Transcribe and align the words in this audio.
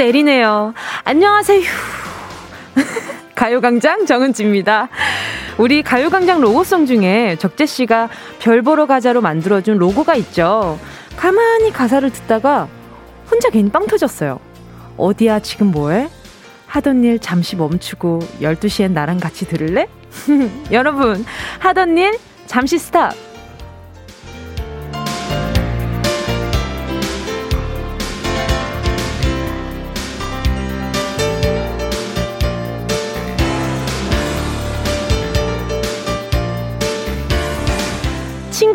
내리네요. 0.00 0.72
안녕하세요. 1.04 1.60
가요광장 3.36 4.06
정은지입니다. 4.06 4.88
우리 5.58 5.82
가요광장 5.82 6.40
로고송 6.40 6.86
중에 6.86 7.36
적재씨가 7.38 8.08
별 8.38 8.62
보러 8.62 8.86
가자로 8.86 9.20
만들어준 9.20 9.76
로고가 9.76 10.14
있죠. 10.16 10.78
가만히 11.16 11.70
가사를 11.70 12.08
듣다가 12.10 12.66
혼자 13.30 13.50
괜히 13.50 13.70
빵 13.70 13.86
터졌어요. 13.86 14.40
어디야, 14.96 15.40
지금 15.40 15.70
뭐해? 15.70 16.08
하던 16.66 17.04
일 17.04 17.18
잠시 17.18 17.56
멈추고 17.56 18.20
12시엔 18.40 18.92
나랑 18.92 19.18
같이 19.18 19.46
들을래? 19.46 19.86
여러분, 20.72 21.26
하던 21.58 21.98
일 21.98 22.18
잠시 22.46 22.78
스탑. 22.78 23.29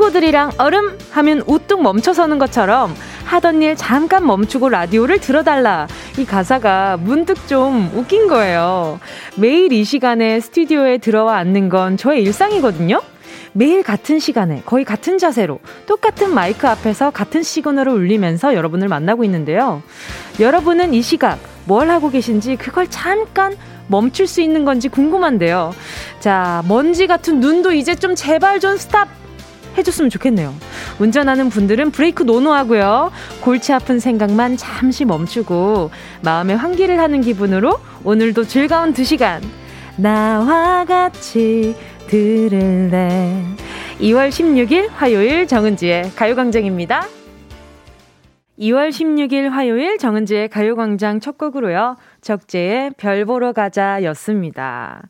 친구들이랑 0.06 0.52
얼음 0.58 0.98
하면 1.12 1.42
우뚝 1.48 1.82
멈춰서는 1.82 2.38
것처럼 2.38 2.94
하던 3.26 3.62
일 3.62 3.76
잠깐 3.76 4.26
멈추고 4.26 4.70
라디오를 4.70 5.20
들어달라. 5.20 5.88
이 6.18 6.26
가사가 6.26 6.98
문득 6.98 7.48
좀 7.48 7.90
웃긴 7.96 8.28
거예요. 8.28 9.00
매일 9.38 9.72
이 9.72 9.84
시간에 9.84 10.40
스튜디오에 10.40 10.98
들어와 11.00 11.38
앉는 11.38 11.70
건 11.70 11.98
저의 11.98 12.24
일상이거든요? 12.24 13.02
매일 13.54 13.84
같은 13.84 14.20
시간에 14.20 14.62
거의 14.66 14.84
같은 14.86 15.18
자세로 15.18 15.60
똑같은 15.88 16.34
마이크 16.34 16.68
앞에서 16.68 17.10
같은 17.10 17.42
시그널을 17.42 17.92
울리면서 17.94 18.54
여러분을 18.54 18.88
만나고 18.88 19.24
있는데요. 19.24 19.82
여러분은 20.40 20.94
이 20.94 21.02
시각 21.02 21.40
뭘 21.66 21.90
하고 21.90 22.10
계신지 22.10 22.58
그걸 22.58 22.88
잠깐 22.90 23.56
멈출 23.88 24.28
수 24.28 24.42
있는 24.42 24.66
건지 24.66 24.88
궁금한데요. 24.90 25.74
자, 26.20 26.64
먼지 26.68 27.08
같은 27.08 27.40
눈도 27.40 27.72
이제 27.72 27.96
좀 27.96 28.14
제발 28.14 28.60
좀 28.60 28.78
스탑! 28.78 29.25
해줬으면 29.78 30.10
좋겠네요. 30.10 30.54
운전하는 31.00 31.50
분들은 31.50 31.92
브레이크 31.92 32.24
no 32.24 32.40
no하고요. 32.40 33.12
골치 33.42 33.74
아픈 33.74 34.00
생각만 34.00 34.58
잠시 34.58 35.06
멈추고 35.06 35.92
마음의 36.22 36.58
환기를 36.58 37.00
하는 37.00 37.22
기분으로 37.22 37.80
오늘도 38.04 38.46
즐거운 38.46 38.94
두 38.94 39.04
시간 39.04 39.42
나와 39.98 40.86
같이 40.86 41.76
들을래. 42.08 43.44
2월 44.00 44.30
16일 44.30 44.90
화요일 44.94 45.48
정은지의 45.48 46.12
가요광장입니다. 46.16 47.08
2월 48.60 48.90
16일 48.90 49.50
화요일 49.50 49.98
정은지의 49.98 50.48
가요광장 50.48 51.20
첫 51.20 51.38
곡으로요. 51.38 51.98
적재의 52.22 52.92
별 52.96 53.26
보러 53.26 53.52
가자 53.52 54.02
였습니다. 54.04 55.04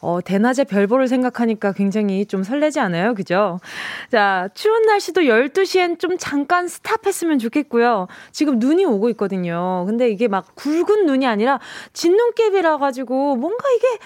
어, 0.00 0.20
대낮에 0.22 0.64
별 0.64 0.86
보를 0.86 1.06
생각하니까 1.06 1.72
굉장히 1.72 2.24
좀 2.24 2.42
설레지 2.42 2.80
않아요? 2.80 3.14
그죠? 3.14 3.60
자, 4.10 4.48
추운 4.54 4.82
날씨도 4.82 5.22
12시엔 5.22 5.98
좀 5.98 6.16
잠깐 6.18 6.66
스탑했으면 6.66 7.38
좋겠고요. 7.38 8.08
지금 8.32 8.58
눈이 8.58 8.86
오고 8.86 9.10
있거든요. 9.10 9.84
근데 9.86 10.08
이게 10.08 10.26
막 10.26 10.54
굵은 10.54 11.04
눈이 11.04 11.26
아니라 11.26 11.60
진눈깨비라 11.92 12.78
가지고 12.78 13.36
뭔가 13.36 13.64
이게 13.76 13.98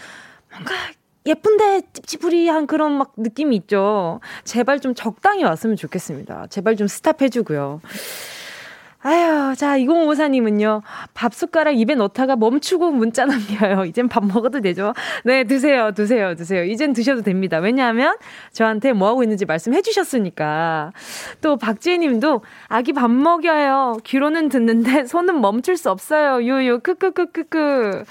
뭔가 0.51 0.75
예쁜데 1.25 1.83
찝찝우리한 1.93 2.67
그런 2.67 2.99
막 2.99 3.13
느낌이 3.17 3.55
있죠. 3.57 4.19
제발 4.43 4.81
좀 4.81 4.93
적당히 4.93 5.45
왔으면 5.45 5.77
좋겠습니다. 5.77 6.49
제발 6.49 6.75
좀 6.75 6.89
스탑해주고요. 6.89 7.81
아유, 9.05 9.55
자, 9.57 9.77
2054님은요, 9.79 10.81
밥 11.13 11.35
숟가락 11.35 11.77
입에 11.77 11.97
넣다가 11.97 12.37
멈추고 12.37 12.93
문자 12.93 13.25
남겨요. 13.27 13.85
이젠 13.87 14.09
밥 14.09 14.25
먹어도 14.25 14.61
되죠? 14.61 14.93
네, 15.25 15.43
드세요, 15.43 15.91
드세요, 15.91 16.37
드세요. 16.37 16.63
이젠 16.63 16.93
드셔도 16.93 17.23
됩니다. 17.23 17.59
왜냐하면 17.59 18.17
저한테 18.53 18.93
뭐 18.93 19.09
하고 19.09 19.25
있는지 19.25 19.45
말씀해 19.45 19.83
주셨으니까. 19.83 20.93
또 21.41 21.57
박지혜 21.57 21.99
님도 21.99 22.43
아기 22.69 22.93
밥 22.93 23.11
먹여요. 23.11 23.97
귀로는 24.05 24.49
듣는데 24.49 25.05
손은 25.07 25.41
멈출 25.41 25.77
수 25.77 25.91
없어요. 25.91 26.41
유유, 26.41 26.81
크크크크크. 26.85 28.05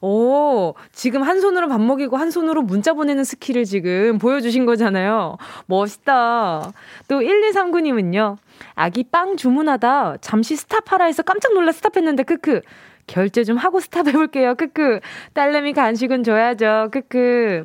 오, 0.00 0.74
지금 0.92 1.22
한 1.22 1.40
손으로 1.40 1.68
밥 1.68 1.80
먹이고 1.80 2.16
한 2.16 2.30
손으로 2.30 2.62
문자 2.62 2.92
보내는 2.92 3.24
스킬을 3.24 3.64
지금 3.64 4.18
보여주신 4.18 4.64
거잖아요. 4.64 5.38
멋있다. 5.66 6.72
또 7.08 7.20
1239님은요. 7.20 8.36
아기 8.74 9.04
빵 9.04 9.36
주문하다 9.36 10.18
잠시 10.20 10.56
스탑하라 10.56 11.06
해서 11.06 11.22
깜짝 11.22 11.54
놀라 11.54 11.72
스탑했는데 11.72 12.22
크크. 12.24 12.60
결제 13.06 13.44
좀 13.44 13.56
하고 13.56 13.80
스탑해볼게요. 13.80 14.54
크크. 14.56 15.00
딸내미 15.32 15.72
간식은 15.72 16.24
줘야죠. 16.24 16.88
크크. 16.92 17.64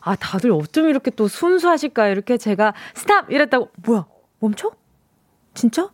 아, 0.00 0.16
다들 0.16 0.52
어쩜 0.52 0.88
이렇게 0.88 1.10
또 1.10 1.28
순수하실까요? 1.28 2.12
이렇게 2.12 2.38
제가 2.38 2.72
스탑! 2.94 3.30
이랬다고, 3.30 3.70
뭐야? 3.84 4.06
멈춰? 4.38 4.70
진짜? 5.54 5.90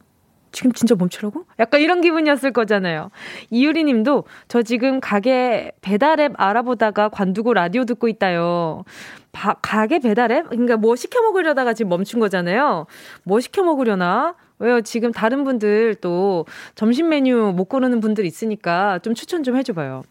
지금 0.54 0.72
진짜 0.72 0.94
멈추라고? 0.94 1.44
약간 1.58 1.80
이런 1.80 2.00
기분이었을 2.00 2.52
거잖아요. 2.52 3.10
이유리 3.50 3.84
님도 3.84 4.24
저 4.48 4.62
지금 4.62 5.00
가게 5.00 5.72
배달앱 5.80 6.32
알아보다가 6.36 7.08
관두고 7.08 7.54
라디오 7.54 7.84
듣고 7.84 8.08
있다요. 8.08 8.84
바, 9.32 9.54
가게 9.54 9.98
배달앱? 9.98 10.48
그러니까 10.48 10.76
뭐 10.76 10.94
시켜 10.94 11.20
먹으려다가 11.22 11.74
지금 11.74 11.88
멈춘 11.90 12.20
거잖아요. 12.20 12.86
뭐 13.24 13.40
시켜 13.40 13.64
먹으려나? 13.64 14.36
왜요? 14.60 14.80
지금 14.82 15.10
다른 15.10 15.42
분들 15.42 15.96
또 15.96 16.46
점심 16.76 17.08
메뉴 17.08 17.52
못 17.54 17.64
고르는 17.64 18.00
분들 18.00 18.24
있으니까 18.24 19.00
좀 19.00 19.14
추천 19.14 19.42
좀 19.42 19.56
해줘봐요. 19.56 20.04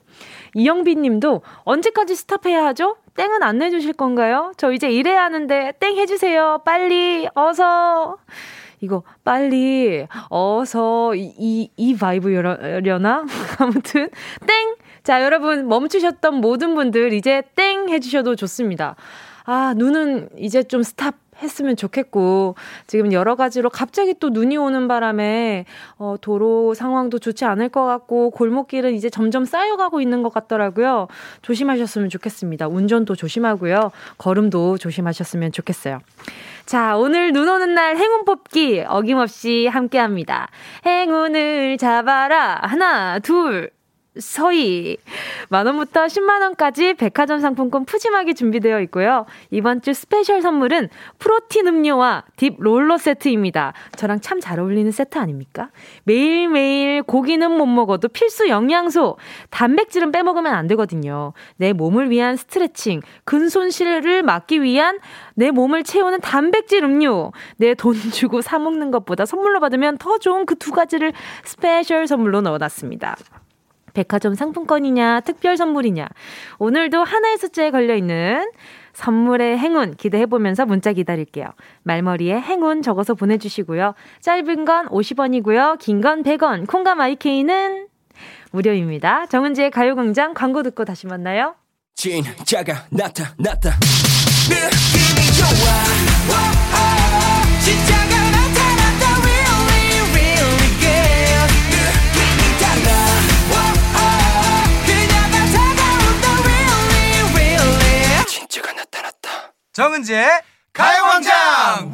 이영빈 0.56 1.02
님도 1.02 1.42
언제까지 1.64 2.16
스탑해야 2.16 2.66
하죠? 2.66 2.98
땡은 3.16 3.44
안 3.44 3.60
내주실 3.60 3.94
건가요? 3.94 4.52
저 4.58 4.74
이제 4.74 4.92
일해야 4.92 5.24
하는데 5.24 5.72
땡 5.80 5.96
해주세요. 5.96 6.62
빨리, 6.66 7.28
어서. 7.34 8.18
이거 8.84 9.04
빨리 9.24 10.06
어서 10.30 11.16
이, 11.16 11.34
이, 11.40 11.70
이 11.78 11.96
바이브려나? 11.96 13.26
아무튼 13.60 14.10
땡! 14.46 14.76
자, 15.04 15.24
여러분 15.24 15.70
멈추셨던 15.70 16.36
모든 16.36 16.76
분들 16.76 17.14
이제 17.14 17.44
땡 17.56 17.88
해주셔도 17.88 18.36
좋습니다. 18.36 18.98
아, 19.46 19.74
눈은 19.78 20.30
이제 20.38 20.64
좀 20.64 20.84
스탑 20.84 21.16
했으면 21.44 21.76
좋겠고 21.76 22.56
지금 22.88 23.14
여러 23.14 23.36
가지로 23.36 23.70
갑자기 23.70 24.16
또 24.20 24.30
눈이 24.30 24.58
오는 24.58 24.88
바람에 24.88 25.66
어, 25.98 26.16
도로 26.22 26.74
상황도 26.74 27.20
좋지 27.20 27.46
않을 27.46 27.70
것 27.70 27.86
같고 27.86 28.32
골목길은 28.32 28.94
이제 28.94 29.10
점점 29.10 29.46
쌓여가고 29.46 30.02
있는 30.02 30.24
것 30.24 30.34
같더라고요. 30.34 31.08
조심하셨으면 31.42 32.10
좋겠습니다. 32.10 32.68
운전도 32.68 33.16
조심하고요. 33.16 33.92
걸음도 34.18 34.78
조심하셨으면 34.78 35.52
좋겠어요. 35.52 36.00
자, 36.66 36.96
오늘 36.96 37.34
눈 37.34 37.50
오는 37.50 37.74
날 37.74 37.98
행운 37.98 38.24
뽑기 38.24 38.86
어김없이 38.88 39.68
함께 39.68 39.98
합니다. 40.00 40.48
행운을 40.86 41.78
잡아라. 41.78 42.60
하나, 42.64 43.20
둘, 43.20 43.70
서희. 44.20 44.98
만원부터 45.50 46.06
10만원까지 46.06 46.98
백화점 46.98 47.40
상품권 47.40 47.86
푸짐하게 47.86 48.34
준비되어 48.34 48.80
있고요. 48.82 49.26
이번 49.52 49.82
주 49.82 49.94
스페셜 49.94 50.42
선물은 50.42 50.90
프로틴 51.20 51.68
음료와 51.68 52.24
deep 52.36 52.56
롤러 52.60 52.98
세트입니다. 52.98 53.74
저랑 53.96 54.20
참 54.22 54.40
잘 54.40 54.60
어울리는 54.60 54.92
세트 54.92 55.18
아닙니까? 55.18 55.70
매일매일 56.04 57.02
고기는 57.04 57.50
못 57.52 57.66
먹어도 57.66 58.10
필수 58.10 58.50
영양소, 58.50 59.18
단백질은 59.52 60.12
빼먹으면 60.12 60.54
안 60.54 60.68
되거든요. 60.68 61.34
내 61.56 61.72
몸을 61.74 62.10
위한 62.10 62.36
스트레칭, 62.36 63.02
근손실을 63.24 64.22
막기 64.24 64.62
위한 64.62 65.00
내 65.36 65.50
몸을 65.52 65.84
채우는 65.84 66.20
단백질 66.22 66.84
음료. 66.84 67.32
내 67.58 67.74
돈 67.74 67.96
주고 67.96 68.42
사먹는 68.42 68.92
것보다 68.92 69.26
선물로 69.26 69.60
받으면 69.60 69.98
더 69.98 70.18
좋은 70.18 70.46
그 70.46 70.56
두 70.56 70.72
가지를 70.72 71.14
스페셜 71.44 72.08
선물로 72.08 72.42
넣어놨습니다. 72.42 73.16
백화점 73.94 74.36
상품권이냐, 74.36 75.22
특별 75.22 75.58
선물이냐. 75.58 76.08
오늘도 76.60 77.04
하나의 77.04 77.38
숫자에 77.38 77.72
걸려있는 77.72 78.52
선물의 78.94 79.58
행운 79.58 79.96
기대해보면서 79.96 80.66
문자 80.66 80.94
기다릴게요. 80.94 81.48
말머리에 81.84 82.40
행운 82.40 82.82
적어서 82.82 83.14
보내주시고요. 83.16 83.94
짧은 84.22 84.66
건 84.66 84.88
50원이고요. 84.88 85.80
긴 85.80 86.02
건 86.02 86.24
100원. 86.24 86.68
콩과 86.68 86.94
My 86.94 87.02
K는 87.02 87.88
무료입니다. 88.52 89.26
정은지의 89.28 89.72
가요광장 89.72 90.34
광고 90.34 90.62
듣고 90.64 90.86
다시 90.86 91.08
만나요. 91.08 91.56
진짜가 91.96 92.86
나타났다. 92.92 93.72
느낌이 94.50 95.28
좋아. 95.38 96.63
정은지의 109.84 110.30
가요광장 110.72 111.92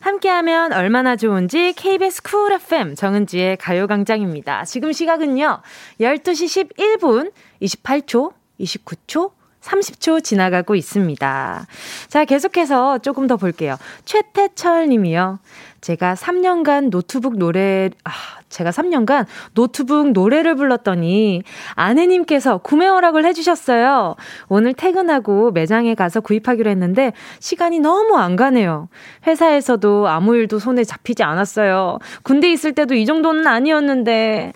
함께하면 0.00 0.72
얼마나 0.72 1.14
좋은지 1.14 1.74
KBS 1.74 2.22
쿨 2.22 2.52
FM 2.52 2.94
정은지의 2.94 3.58
가요광장입니다. 3.58 4.64
지금 4.64 4.94
시각은요, 4.94 5.60
12시 6.00 6.74
11분 6.74 7.32
28초, 7.60 8.32
29초, 8.60 9.32
30초 9.60 10.24
지나가고 10.24 10.74
있습니다. 10.74 11.66
자, 12.08 12.24
계속해서 12.24 12.98
조금 13.00 13.26
더 13.26 13.36
볼게요. 13.36 13.76
최태철 14.06 14.88
님이요. 14.88 15.38
제가 15.82 16.14
3년간 16.14 16.88
노트북 16.88 17.36
노래, 17.36 17.90
아, 18.04 18.10
제가 18.52 18.70
3년간 18.70 19.26
노트북 19.54 20.12
노래를 20.12 20.54
불렀더니 20.54 21.42
아내님께서 21.74 22.58
구매 22.58 22.86
허락을 22.86 23.24
해주셨어요. 23.24 24.14
오늘 24.48 24.74
퇴근하고 24.74 25.50
매장에 25.50 25.94
가서 25.94 26.20
구입하기로 26.20 26.70
했는데 26.70 27.12
시간이 27.40 27.80
너무 27.80 28.16
안 28.16 28.36
가네요. 28.36 28.88
회사에서도 29.26 30.06
아무 30.08 30.36
일도 30.36 30.58
손에 30.58 30.84
잡히지 30.84 31.22
않았어요. 31.24 31.98
군대 32.22 32.50
있을 32.52 32.72
때도 32.72 32.94
이 32.94 33.06
정도는 33.06 33.46
아니었는데. 33.46 34.52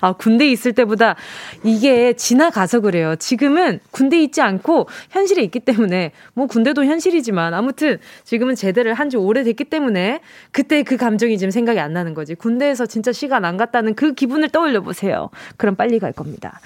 아, 0.00 0.12
군대 0.12 0.46
있을 0.50 0.72
때보다 0.72 1.16
이게 1.62 2.14
지나가서 2.14 2.80
그래요. 2.80 3.16
지금은 3.16 3.80
군대 3.90 4.20
있지 4.22 4.40
않고 4.40 4.88
현실에 5.10 5.42
있기 5.42 5.60
때문에 5.60 6.12
뭐 6.34 6.46
군대도 6.46 6.84
현실이지만 6.84 7.52
아무튼 7.54 7.98
지금은 8.24 8.54
제대를 8.54 8.94
한 8.94 9.10
지 9.10 9.16
오래됐기 9.16 9.64
때문에 9.64 10.20
그때 10.52 10.84
그 10.84 10.96
감정이 10.96 11.36
지금 11.36 11.50
생각이 11.50 11.80
안 11.80 11.92
나는 11.92 12.14
거지. 12.14 12.36
군대에서 12.36 12.86
진짜 12.86 13.10
시간 13.10 13.44
안 13.44 13.56
갔다는 13.56 13.94
그 13.96 14.14
기분을 14.14 14.50
떠올려 14.50 14.82
보세요. 14.82 15.30
그럼 15.56 15.74
빨리 15.74 15.98
갈 15.98 16.12
겁니다. 16.12 16.60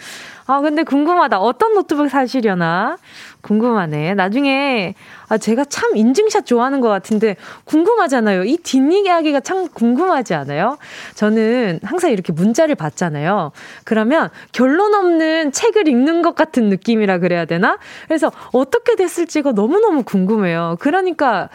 아, 0.46 0.60
근데 0.60 0.82
궁금하다. 0.82 1.40
어떤 1.40 1.74
노트북 1.74 2.10
사시려나? 2.10 2.98
궁금하네. 3.44 4.14
나중에 4.14 4.94
아 5.28 5.38
제가 5.38 5.64
참 5.64 5.96
인증샷 5.96 6.46
좋아하는 6.46 6.80
것 6.80 6.88
같은데 6.88 7.36
궁금하잖아요. 7.64 8.44
이 8.44 8.56
뒷이야기가 8.56 9.40
참 9.40 9.68
궁금하지 9.68 10.34
않아요? 10.34 10.78
저는 11.14 11.80
항상 11.82 12.10
이렇게 12.10 12.32
문자를 12.32 12.74
받잖아요. 12.74 13.52
그러면 13.84 14.30
결론 14.52 14.94
없는 14.94 15.52
책을 15.52 15.88
읽는 15.88 16.22
것 16.22 16.34
같은 16.34 16.68
느낌이라 16.68 17.18
그래야 17.18 17.44
되나? 17.44 17.78
그래서 18.06 18.32
어떻게 18.52 18.96
됐을지가 18.96 19.52
너무너무 19.52 20.02
궁금해요. 20.02 20.76
그러니까 20.80 21.48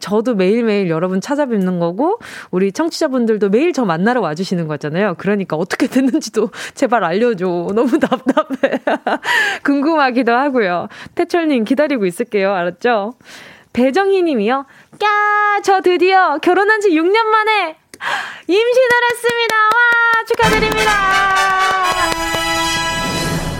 저도 0.00 0.34
매일매일 0.34 0.88
여러분 0.88 1.20
찾아뵙는 1.20 1.78
거고 1.78 2.18
우리 2.50 2.72
청취자분들도 2.72 3.50
매일 3.50 3.72
저 3.72 3.84
만나러 3.84 4.20
와주시는 4.20 4.66
거잖아요. 4.66 5.14
그러니까 5.18 5.56
어떻게 5.56 5.86
됐는지도 5.86 6.50
제발 6.74 7.04
알려줘. 7.04 7.68
너무 7.74 7.98
답답해. 7.98 8.33
궁금하기도 9.64 10.32
하고요. 10.32 10.88
태철님 11.14 11.64
기다리고 11.64 12.06
있을게요. 12.06 12.52
알았죠? 12.52 13.14
배정희 13.72 14.22
님이요. 14.22 14.66
까! 15.00 15.60
저 15.62 15.80
드디어 15.80 16.38
결혼한 16.38 16.80
지 16.80 16.90
6년 16.90 17.26
만에 17.26 17.76
임신을 18.46 18.90
했습니다. 19.12 19.56
와! 19.56 20.24
축하드립니다. 20.26 22.53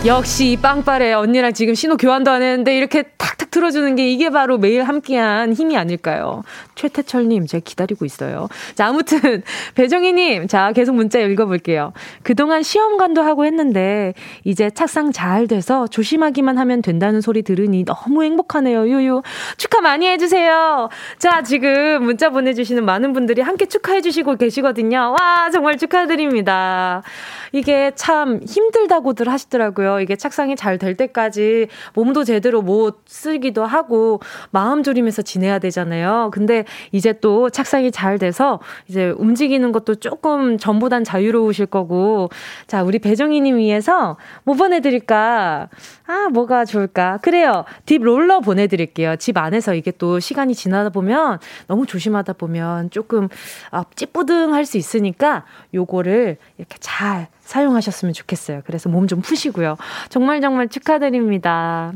역시 0.05 0.55
빵빠레 0.61 1.13
언니랑 1.13 1.53
지금 1.53 1.73
신호 1.73 1.97
교환도 1.97 2.29
안 2.29 2.43
했는데 2.43 2.77
이렇게 2.77 3.01
탁탁 3.17 3.49
틀어주는 3.49 3.95
게 3.95 4.07
이게 4.07 4.29
바로 4.29 4.59
매일 4.59 4.83
함께한 4.83 5.53
힘이 5.53 5.77
아닐까요? 5.77 6.43
최태철님, 6.75 7.47
제가 7.47 7.61
기다리고 7.63 8.05
있어요. 8.05 8.49
자, 8.75 8.87
아무튼, 8.87 9.41
배정희님, 9.75 10.47
자, 10.47 10.73
계속 10.73 10.93
문자 10.95 11.19
읽어볼게요. 11.19 11.93
그동안 12.21 12.63
시험관도 12.63 13.21
하고 13.21 13.45
했는데, 13.45 14.13
이제 14.43 14.69
착상 14.69 15.11
잘 15.11 15.47
돼서 15.47 15.87
조심하기만 15.87 16.57
하면 16.57 16.81
된다는 16.81 17.21
소리 17.21 17.43
들으니 17.43 17.85
너무 17.85 18.23
행복하네요, 18.23 18.87
유유. 18.87 19.21
축하 19.57 19.79
많이 19.81 20.05
해주세요. 20.07 20.89
자, 21.17 21.41
지금 21.41 22.03
문자 22.03 22.29
보내주시는 22.29 22.83
많은 22.83 23.13
분들이 23.13 23.41
함께 23.41 23.65
축하해주시고 23.65 24.35
계시거든요. 24.35 25.15
와, 25.17 25.49
정말 25.49 25.77
축하드립니다. 25.77 27.03
이게 27.53 27.91
참 27.95 28.41
힘들다고들 28.45 29.29
하시더라고요. 29.29 29.94
이게 30.01 30.15
착상이 30.15 30.55
잘 30.55 30.75
될 30.77 30.95
때까지 30.95 31.67
몸도 31.93 32.25
제대로 32.25 32.61
못 32.61 32.99
쓰기도 33.05 33.65
하고 33.65 34.19
마음 34.51 34.83
졸이면서 34.83 35.21
지내야 35.21 35.59
되잖아요. 35.59 36.29
근데 36.33 36.65
이제 36.91 37.13
또 37.21 37.49
착상이 37.49 37.91
잘 37.91 38.19
돼서 38.19 38.59
이제 38.87 39.13
움직이는 39.17 39.71
것도 39.71 39.95
조금 39.95 40.57
전보단 40.57 41.03
자유로우실 41.05 41.67
거고 41.67 42.29
자, 42.67 42.83
우리 42.83 42.99
배정희님 42.99 43.57
위해서 43.57 44.17
뭐 44.43 44.55
보내드릴까? 44.55 45.69
아, 46.07 46.29
뭐가 46.33 46.65
좋을까? 46.65 47.19
그래요. 47.21 47.63
딥 47.85 48.01
롤러 48.01 48.41
보내드릴게요. 48.41 49.15
집 49.15 49.37
안에서 49.37 49.73
이게 49.75 49.91
또 49.91 50.19
시간이 50.19 50.53
지나다 50.55 50.89
보면 50.89 51.39
너무 51.67 51.85
조심하다 51.85 52.33
보면 52.33 52.89
조금 52.91 53.29
아, 53.71 53.85
찌뿌둥 53.95 54.53
할 54.53 54.65
수 54.65 54.77
있으니까 54.77 55.45
요거를 55.75 56.37
이렇게 56.57 56.77
잘 56.79 57.27
사용하셨으면 57.45 58.13
좋겠어요. 58.13 58.61
그래서 58.65 58.89
몸 58.89 59.07
좀 59.07 59.21
푸시고요. 59.21 59.77
정말 60.09 60.41
정말 60.41 60.67
축하드립니다. 60.67 61.93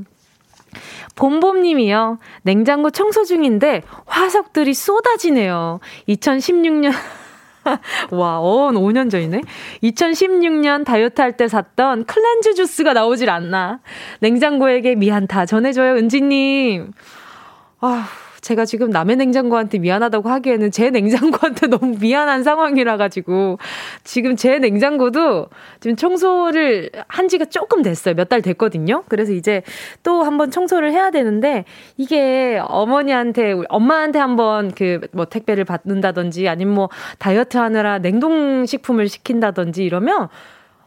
봄봄님이요. 1.15 2.19
냉장고 2.43 2.91
청소 2.91 3.23
중인데 3.25 3.81
화석들이 4.05 4.73
쏟아지네요. 4.73 5.79
2016년 6.07 6.93
와, 8.11 8.39
어, 8.39 8.71
5년 8.71 9.09
전이네. 9.11 9.41
2016년 9.83 10.85
다이어트 10.85 11.19
할 11.21 11.33
때 11.35 11.47
샀던 11.47 12.05
클렌즈 12.05 12.53
주스가 12.53 12.93
나오질 12.93 13.29
않나. 13.29 13.79
냉장고에게 14.19 14.95
미안 14.95 15.27
다 15.27 15.45
전해줘요, 15.45 15.95
은지님. 15.95 16.91
아 17.81 18.07
제가 18.41 18.65
지금 18.65 18.89
남의 18.89 19.17
냉장고한테 19.17 19.79
미안하다고 19.79 20.29
하기에는 20.29 20.71
제 20.71 20.89
냉장고한테 20.89 21.67
너무 21.67 21.97
미안한 21.99 22.43
상황이라 22.43 22.97
가지고 22.97 23.57
지금 24.03 24.35
제 24.35 24.59
냉장고도 24.59 25.47
지금 25.79 25.95
청소를 25.95 26.89
한 27.07 27.27
지가 27.27 27.45
조금 27.45 27.81
됐어요. 27.81 28.15
몇 28.15 28.29
달 28.29 28.41
됐거든요. 28.43 29.03
그래서 29.09 29.31
이제 29.33 29.63
또 30.03 30.23
한번 30.23 30.51
청소를 30.51 30.91
해야 30.91 31.09
되는데 31.09 31.65
이게 31.97 32.59
어머니한테 32.63 33.55
엄마한테 33.69 34.19
한번 34.19 34.71
그 34.71 34.99
뭐 35.11 35.25
택배를 35.25 35.65
받는다든지 35.65 36.47
아니면 36.47 36.73
뭐 36.75 36.89
다이어트 37.17 37.57
하느라 37.57 37.99
냉동식품을 37.99 39.07
시킨다든지 39.07 39.83
이러면 39.83 40.29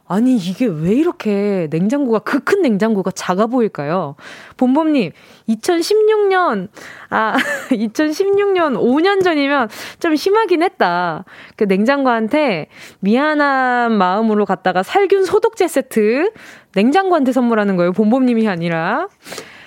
아니, 0.07 0.35
이게 0.35 0.65
왜 0.65 0.91
이렇게 0.93 1.67
냉장고가, 1.71 2.19
그 2.19 2.39
큰 2.43 2.61
냉장고가 2.61 3.11
작아 3.11 3.47
보일까요? 3.47 4.15
봄봄님, 4.57 5.11
2016년, 5.49 6.67
아, 7.09 7.35
2016년 7.71 8.77
5년 8.77 9.23
전이면 9.23 9.69
좀 9.99 10.15
심하긴 10.15 10.61
했다. 10.61 11.23
그 11.55 11.63
냉장고한테 11.63 12.67
미안한 12.99 13.93
마음으로 13.93 14.45
갔다가 14.45 14.83
살균 14.83 15.23
소독제 15.25 15.67
세트 15.67 16.31
냉장고한테 16.75 17.31
선물하는 17.31 17.77
거예요. 17.77 17.93
봄봄님이 17.93 18.47
아니라. 18.47 19.07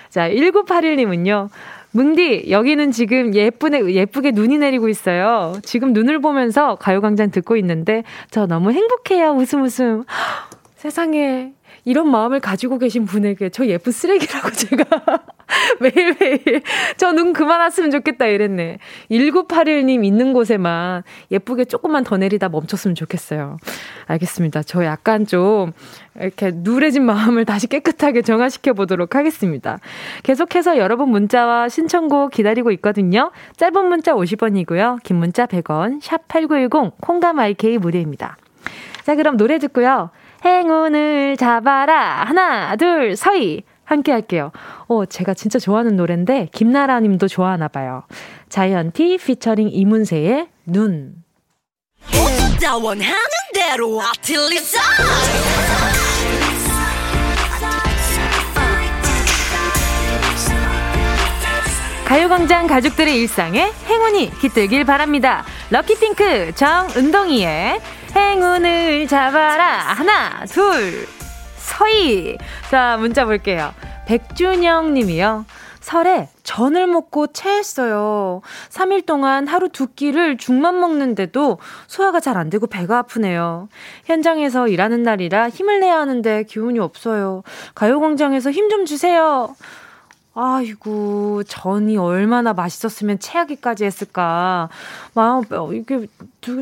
자, 0.09 0.29
1981님은요. 0.29 1.49
뭉디, 1.97 2.51
여기는 2.51 2.91
지금 2.91 3.33
예쁘네, 3.33 3.91
예쁘게 3.91 4.29
눈이 4.29 4.59
내리고 4.59 4.87
있어요. 4.87 5.53
지금 5.63 5.93
눈을 5.93 6.19
보면서 6.19 6.75
가요광장 6.75 7.31
듣고 7.31 7.57
있는데, 7.57 8.03
저 8.29 8.45
너무 8.45 8.71
행복해요. 8.71 9.31
웃음 9.31 9.63
웃음. 9.63 10.03
세상에, 10.75 11.53
이런 11.87 12.11
마음을 12.11 12.41
가지고 12.41 12.79
계신 12.79 13.05
분에게 13.05 13.47
저 13.47 13.65
예쁜 13.65 13.93
쓰레기라고 13.93 14.51
제가 14.51 14.83
매일매일 15.79 16.61
저 16.97 17.13
눈 17.13 17.31
그만 17.31 17.61
왔으면 17.61 17.91
좋겠다 17.91 18.25
이랬네. 18.25 18.79
1981님 19.09 20.03
있는 20.03 20.33
곳에만 20.33 21.03
예쁘게 21.31 21.63
조금만 21.63 22.03
더 22.03 22.17
내리다 22.17 22.49
멈췄으면 22.49 22.93
좋겠어요. 22.93 23.55
알겠습니다. 24.05 24.63
저 24.63 24.83
약간 24.83 25.25
좀 25.25 25.71
이렇게 26.19 26.51
누래진 26.53 27.05
마음을 27.05 27.45
다시 27.45 27.67
깨끗하게 27.67 28.21
정화시켜 28.21 28.73
보도록 28.73 29.15
하겠습니다. 29.15 29.79
계속해서 30.23 30.77
여러분 30.77 31.09
문자와 31.09 31.69
신청곡 31.69 32.31
기다리고 32.31 32.71
있거든요. 32.71 33.31
짧은 33.55 33.85
문자 33.85 34.13
50원이고요. 34.13 35.01
긴 35.03 35.15
문자 35.15 35.45
100원, 35.45 35.99
샵 36.01 36.27
8910, 36.27 36.99
콩감 36.99 37.39
IK 37.39 37.77
무료입니다. 37.77 38.35
자, 39.05 39.15
그럼 39.15 39.37
노래 39.37 39.57
듣고요. 39.57 40.09
행운을 40.45 41.37
잡아라. 41.37 42.23
하나, 42.25 42.75
둘, 42.75 43.15
서희. 43.15 43.63
함께 43.83 44.11
할게요. 44.11 44.51
어, 44.87 45.05
제가 45.05 45.33
진짜 45.33 45.59
좋아하는 45.59 45.95
노래인데, 45.95 46.49
김나라 46.51 46.99
님도 46.99 47.29
좋아하나 47.29 47.69
봐요. 47.69 48.03
자이언티 48.49 49.17
피처링 49.17 49.69
이문세의 49.71 50.49
눈. 50.65 51.23
가요광장 62.05 62.67
가족들의 62.67 63.17
일상에 63.19 63.71
행운이 63.85 64.31
깃들길 64.39 64.85
바랍니다. 64.85 65.43
럭키핑크 65.69 66.53
정은동이의 66.55 67.81
행운을 68.15 69.07
잡아라. 69.07 69.65
하나, 69.93 70.45
둘, 70.45 71.07
서희. 71.57 72.37
자, 72.69 72.97
문자 72.97 73.25
볼게요. 73.25 73.73
백준영 74.07 74.93
님이요. 74.93 75.45
설에 75.81 76.27
전을 76.43 76.85
먹고 76.87 77.27
체했어요. 77.27 78.41
3일 78.69 79.05
동안 79.05 79.47
하루 79.47 79.69
두 79.69 79.87
끼를 79.87 80.35
죽만 80.37 80.79
먹는데도 80.81 81.59
소화가 81.87 82.19
잘 82.19 82.35
안 82.37 82.49
되고 82.49 82.67
배가 82.67 82.97
아프네요. 82.99 83.69
현장에서 84.05 84.67
일하는 84.67 85.03
날이라 85.03 85.49
힘을 85.49 85.79
내야 85.79 85.97
하는데 85.99 86.43
기운이 86.43 86.79
없어요. 86.79 87.43
가요광장에서 87.75 88.51
힘 88.51 88.67
좀 88.69 88.85
주세요. 88.85 89.55
아이고, 90.39 91.41
전이 91.45 91.97
얼마나 91.97 92.53
맛있었으면 92.53 93.17
체하기까지 93.17 93.85
했을까. 93.85 94.69
막, 95.15 95.45
이게, 95.73 96.05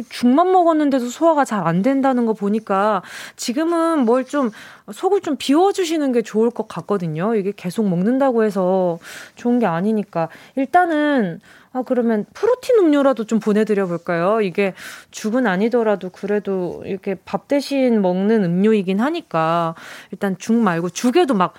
죽만 0.10 0.50
먹었는데도 0.54 1.10
소화가 1.10 1.44
잘 1.44 1.66
안 1.68 1.82
된다는 1.82 2.26
거 2.26 2.32
보니까 2.34 3.02
지금은 3.36 4.06
뭘 4.06 4.24
좀, 4.24 4.52
속을 4.94 5.20
좀 5.22 5.36
비워주시는 5.38 6.14
게 6.14 6.22
좋을 6.22 6.52
것 6.52 6.70
같거든요. 6.70 7.36
이게 7.36 7.52
계속 7.56 7.90
먹는다고 7.90 8.46
해서 8.46 8.98
좋은 9.36 9.60
게 9.60 9.66
아니니까. 9.66 10.30
일단은, 10.56 11.42
아, 11.74 11.84
그러면 11.86 12.26
프로틴 12.34 12.80
음료라도 12.80 13.26
좀 13.26 13.40
보내드려 13.42 13.88
볼까요? 13.88 14.40
이게 14.40 14.74
죽은 15.12 15.48
아니더라도 15.48 16.12
그래도 16.12 16.82
이렇게 16.86 17.16
밥 17.26 17.50
대신 17.50 18.02
먹는 18.02 18.46
음료이긴 18.46 19.02
하니까. 19.02 19.76
일단 20.12 20.38
죽 20.38 20.54
말고 20.54 20.92
죽에도 20.92 21.34
막, 21.34 21.54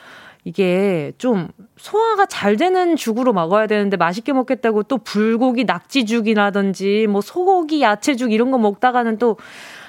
이게 0.47 1.11
좀 1.19 1.49
소화가 1.77 2.27
잘 2.27 2.55
되는 2.57 2.95
죽으로 2.95 3.33
먹어야 3.33 3.67
되는데 3.67 3.97
맛있게 3.97 4.33
먹겠다고 4.33 4.85
또 4.85 4.97
불고기 4.97 5.65
낙지죽이라든지 5.65 7.09
뭐 7.09 7.21
소고기 7.21 7.83
야채죽 7.83 8.31
이런 8.31 8.53
거 8.53 8.59
먹다가는 8.59 9.19
또 9.19 9.39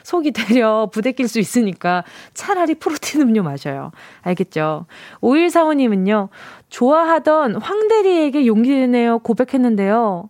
속이 0.02 0.32
되려 0.32 0.90
부대낄 0.92 1.28
수 1.28 1.38
있으니까 1.38 2.04
차라리 2.34 2.74
프로틴 2.74 3.22
음료 3.22 3.44
마셔요. 3.44 3.92
알겠죠? 4.24 4.88
5145님은요, 5.22 6.30
좋아하던 6.70 7.58
황대리에게 7.58 8.48
용기 8.48 8.88
내어 8.88 9.20
고백했는데요. 9.20 10.30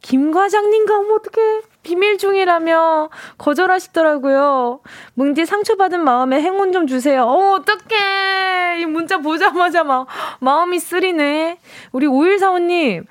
김 0.00 0.30
과장님과 0.30 0.98
어머 1.00 1.16
어떡해. 1.16 1.62
비밀 1.86 2.18
중이라며 2.18 3.10
거절하시더라고요. 3.38 4.80
뭉디 5.14 5.46
상처받은 5.46 6.02
마음에 6.02 6.40
행운 6.42 6.72
좀 6.72 6.88
주세요. 6.88 7.22
어, 7.22 7.52
어떡해. 7.54 8.80
이 8.80 8.86
문자 8.86 9.18
보자마자 9.18 9.84
막 9.84 10.08
마음이 10.40 10.80
쓰리네. 10.80 11.58
우리 11.92 12.08
5145님. 12.08 13.06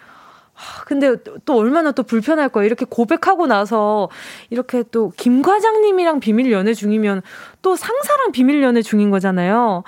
근데 0.86 1.15
또 1.46 1.58
얼마나 1.58 1.91
또 1.91 2.03
불편할 2.03 2.50
거예요. 2.50 2.65
이렇게 2.65 2.86
고백하고 2.89 3.48
나서 3.48 4.10
이렇게 4.50 4.84
또 4.84 5.12
김 5.15 5.41
과장님이랑 5.41 6.20
비밀 6.20 6.51
연애 6.51 6.74
중이면 6.74 7.22
또 7.62 7.77
상사랑 7.77 8.34
비밀 8.34 8.62
연애 8.62 8.82
중인 8.82 9.10
거잖아요. 9.10 9.84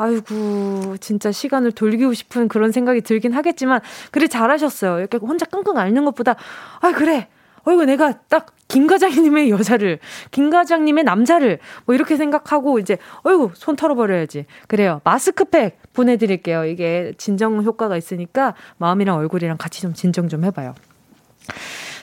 아이고, 0.00 0.96
진짜 1.00 1.32
시간을 1.32 1.72
돌리고 1.72 2.12
싶은 2.14 2.46
그런 2.48 2.70
생각이 2.72 3.00
들긴 3.00 3.32
하겠지만, 3.32 3.80
그래, 4.12 4.28
잘하셨어요. 4.28 5.00
이렇게 5.00 5.16
혼자 5.16 5.44
끙끙 5.44 5.76
앓는 5.76 6.04
것보다, 6.04 6.36
아, 6.80 6.92
그래. 6.92 7.26
어이구, 7.68 7.84
내가 7.84 8.12
딱 8.28 8.58
김 8.68 8.86
과장님의 8.86 9.50
여자를, 9.50 9.98
김 10.30 10.50
과장님의 10.50 11.04
남자를, 11.04 11.58
뭐 11.86 11.94
이렇게 11.94 12.16
생각하고 12.16 12.78
이제, 12.78 12.98
어이구, 13.22 13.52
손 13.54 13.76
털어버려야지. 13.76 14.44
그래요. 14.68 15.00
마스크팩 15.04 15.78
보내드릴게요. 15.94 16.66
이게 16.66 17.12
진정 17.16 17.62
효과가 17.62 17.96
있으니까 17.96 18.54
마음이랑 18.76 19.16
얼굴이랑 19.16 19.56
같이 19.56 19.80
좀 19.80 19.94
진정 19.94 20.28
좀 20.28 20.44
해봐요. 20.44 20.74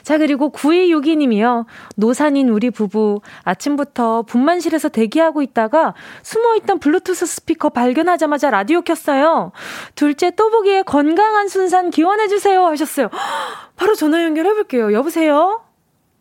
자, 0.06 0.18
그리고 0.18 0.52
9262님이요. 0.52 1.64
노산인 1.96 2.48
우리 2.50 2.70
부부. 2.70 3.22
아침부터 3.42 4.22
분만실에서 4.22 4.88
대기하고 4.88 5.42
있다가 5.42 5.94
숨어있던 6.22 6.78
블루투스 6.78 7.26
스피커 7.26 7.70
발견하자마자 7.70 8.50
라디오 8.50 8.82
켰어요. 8.82 9.50
둘째 9.96 10.30
또보기에 10.30 10.82
건강한 10.82 11.48
순산 11.48 11.90
기원해주세요. 11.90 12.66
하셨어요. 12.66 13.10
바로 13.74 13.96
전화 13.96 14.22
연결해볼게요. 14.22 14.92
여보세요? 14.92 15.62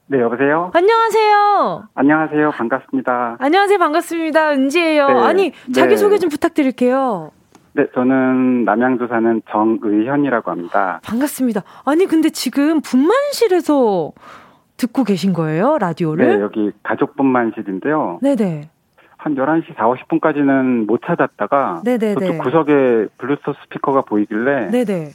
네, 0.07 0.19
여보세요? 0.19 0.71
안녕하세요. 0.73 1.89
안녕하세요. 1.93 2.51
반갑습니다. 2.57 3.37
안녕하세요. 3.37 3.77
반갑습니다. 3.77 4.51
은지예요. 4.53 5.07
네, 5.09 5.13
아니, 5.13 5.51
자기소개 5.75 6.15
네. 6.15 6.19
좀 6.19 6.31
부탁드릴게요. 6.31 7.29
네, 7.75 7.87
저는 7.93 8.63
남양주 8.63 9.07
사는 9.07 9.41
정의현이라고 9.51 10.49
합니다. 10.49 11.01
반갑습니다. 11.03 11.61
아니, 11.83 12.05
근데 12.05 12.29
지금 12.29 12.79
분만실에서 12.79 14.13
듣고 14.77 15.03
계신 15.03 15.33
거예요? 15.33 15.77
라디오를? 15.77 16.25
네, 16.25 16.41
여기 16.41 16.71
가족 16.83 17.17
분만실인데요. 17.17 18.19
네네. 18.21 18.69
한 19.17 19.35
11시 19.35 19.75
4, 19.75 19.89
50분까지는 19.89 20.85
못 20.85 21.01
찾았다가 21.05 21.81
네네네. 21.83 22.37
구석에 22.37 23.07
블루투스 23.17 23.57
스피커가 23.63 24.03
보이길래 24.03 24.69
네네. 24.69 25.09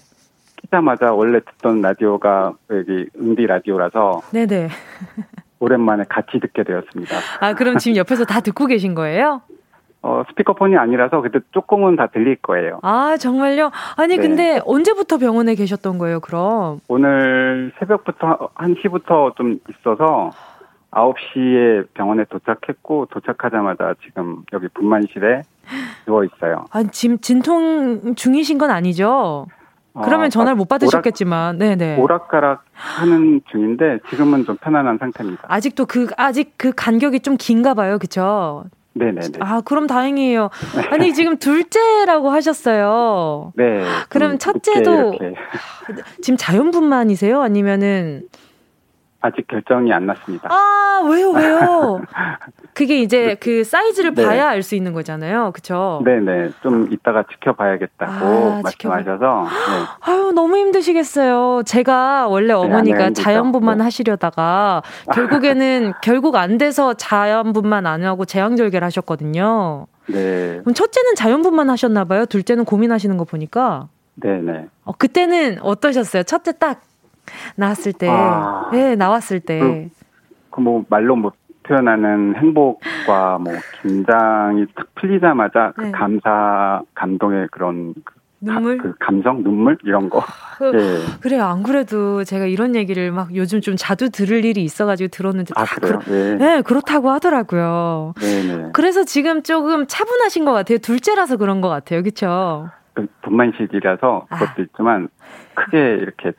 키자마자 0.56 1.12
원래 1.12 1.40
듣던 1.40 1.80
라디오가 1.80 2.52
여기 2.70 3.06
응디 3.18 3.46
라디오라서 3.46 4.20
네네. 4.32 4.68
오랜만에 5.60 6.04
같이 6.10 6.40
듣게 6.40 6.64
되었습니다. 6.64 7.16
아, 7.40 7.54
그럼 7.54 7.78
지금 7.78 7.96
옆에서 7.96 8.24
다 8.24 8.40
듣고 8.40 8.66
계신 8.66 8.94
거예요? 8.94 9.42
어, 10.02 10.22
스피커폰이 10.30 10.76
아니라서 10.76 11.20
그때 11.20 11.40
조금은 11.52 11.96
다 11.96 12.06
들릴 12.06 12.36
거예요. 12.36 12.80
아, 12.82 13.16
정말요? 13.18 13.70
아니, 13.96 14.16
네. 14.16 14.22
근데 14.22 14.60
언제부터 14.64 15.18
병원에 15.18 15.54
계셨던 15.54 15.98
거예요, 15.98 16.20
그럼? 16.20 16.80
오늘 16.88 17.72
새벽부터, 17.78 18.50
1시부터 18.54 19.36
좀 19.36 19.58
있어서 19.68 20.30
9시에 20.90 21.86
병원에 21.92 22.24
도착했고, 22.30 23.06
도착하자마자 23.10 23.94
지금 24.04 24.42
여기 24.54 24.68
분만실에 24.68 25.42
누워 26.06 26.24
있어요. 26.24 26.64
아, 26.72 26.82
지금 26.84 27.18
진통 27.18 28.14
중이신 28.14 28.56
건 28.56 28.70
아니죠? 28.70 29.46
그러면 30.02 30.26
어, 30.26 30.28
전화를 30.30 30.56
못 30.56 30.66
받으셨겠지만, 30.68 31.56
오락, 31.56 31.58
네네. 31.58 31.98
오락가락 31.98 32.64
하는 32.72 33.42
중인데 33.50 33.98
지금은 34.08 34.44
좀 34.46 34.56
편안한 34.56 34.96
상태입니다. 34.98 35.42
아직도 35.46 35.84
그 35.84 36.06
아직 36.16 36.54
그 36.56 36.72
간격이 36.74 37.20
좀 37.20 37.36
긴가 37.36 37.74
봐요, 37.74 37.98
그렇죠? 37.98 38.64
네네네. 38.92 39.38
아, 39.40 39.60
그럼 39.60 39.86
다행이에요. 39.86 40.50
아니, 40.90 41.14
지금 41.14 41.36
둘째라고 41.38 42.30
하셨어요. 42.30 43.52
네. 43.56 43.84
그럼 44.08 44.38
첫째도 44.38 45.18
지금 46.22 46.36
자연분만이세요? 46.36 47.40
아니면은 47.40 48.22
아직 49.22 49.46
결정이 49.48 49.92
안 49.92 50.06
났습니다. 50.06 50.48
아, 50.50 51.02
왜요, 51.06 51.30
왜요? 51.30 52.00
그게 52.72 53.00
이제 53.00 53.26
네. 53.26 53.34
그 53.34 53.64
사이즈를 53.64 54.14
네. 54.14 54.24
봐야 54.24 54.48
알 54.48 54.62
수 54.62 54.74
있는 54.74 54.92
거잖아요. 54.92 55.52
그쵸? 55.52 56.02
네네. 56.04 56.50
좀 56.62 56.88
이따가 56.90 57.24
지켜봐야겠다고 57.30 58.12
아, 58.12 58.60
말씀하셔서. 58.62 59.44
네. 59.44 59.86
아유, 60.00 60.32
너무 60.34 60.56
힘드시겠어요. 60.56 61.62
제가 61.64 62.28
원래 62.28 62.48
네, 62.48 62.52
어머니가 62.54 63.08
네, 63.08 63.12
자연분만 63.12 63.78
네. 63.78 63.84
하시려다가 63.84 64.82
결국에는 65.14 65.92
결국 66.02 66.36
안 66.36 66.58
돼서 66.58 66.94
자연분만 66.94 67.86
안 67.86 68.04
하고 68.04 68.24
제왕절개를 68.24 68.84
하셨거든요. 68.86 69.86
네. 70.06 70.58
그럼 70.60 70.74
첫째는 70.74 71.14
자연분만 71.14 71.68
하셨나봐요. 71.70 72.26
둘째는 72.26 72.64
고민하시는 72.64 73.16
거 73.16 73.24
보니까. 73.24 73.88
네네. 74.16 74.66
어, 74.84 74.92
그때는 74.92 75.58
어떠셨어요? 75.62 76.22
첫째 76.24 76.52
딱 76.58 76.82
나왔을 77.56 77.92
때, 77.92 78.08
아, 78.08 78.68
네, 78.72 78.96
나왔을 78.96 79.40
때. 79.40 79.58
그, 79.58 79.88
그 80.50 80.60
뭐 80.60 80.84
말로 80.88 81.16
못 81.16 81.34
표현하는 81.62 82.34
행복과 82.36 83.38
뭐 83.38 83.52
긴장이 83.82 84.66
탁 84.74 84.86
풀리자마자 84.96 85.72
그 85.76 85.82
네. 85.82 85.90
그 85.92 85.98
감사, 85.98 86.82
감동의 86.94 87.48
그런 87.52 87.94
그 88.04 88.14
눈물? 88.40 88.78
가, 88.78 88.82
그 88.82 88.94
감성, 88.98 89.42
눈물 89.44 89.76
이런 89.84 90.08
거. 90.10 90.22
그, 90.58 90.72
예. 90.74 91.20
그래요. 91.20 91.44
안 91.44 91.62
그래도 91.62 92.24
제가 92.24 92.46
이런 92.46 92.74
얘기를 92.74 93.12
막 93.12 93.34
요즘 93.36 93.60
좀 93.60 93.76
자주 93.76 94.10
들을 94.10 94.44
일이 94.44 94.64
있어가지고 94.64 95.08
들었는데 95.08 95.52
아, 95.56 95.64
그래요? 95.64 95.98
그러, 96.00 96.16
네. 96.16 96.34
네. 96.36 96.62
그렇다고 96.62 97.10
하더라고요. 97.10 98.14
네네. 98.18 98.70
그래서 98.72 99.04
지금 99.04 99.42
조금 99.42 99.86
차분하신 99.86 100.44
것 100.46 100.52
같아요. 100.52 100.78
둘째라서 100.78 101.36
그런 101.36 101.60
것 101.60 101.68
같아요. 101.68 102.02
그렇죠? 102.02 102.70
그 102.94 103.06
분만실이라서 103.22 104.26
아. 104.30 104.34
그것도 104.38 104.52
아. 104.58 104.62
있지만 104.62 105.08
크게 105.54 105.78
이렇게 106.00 106.32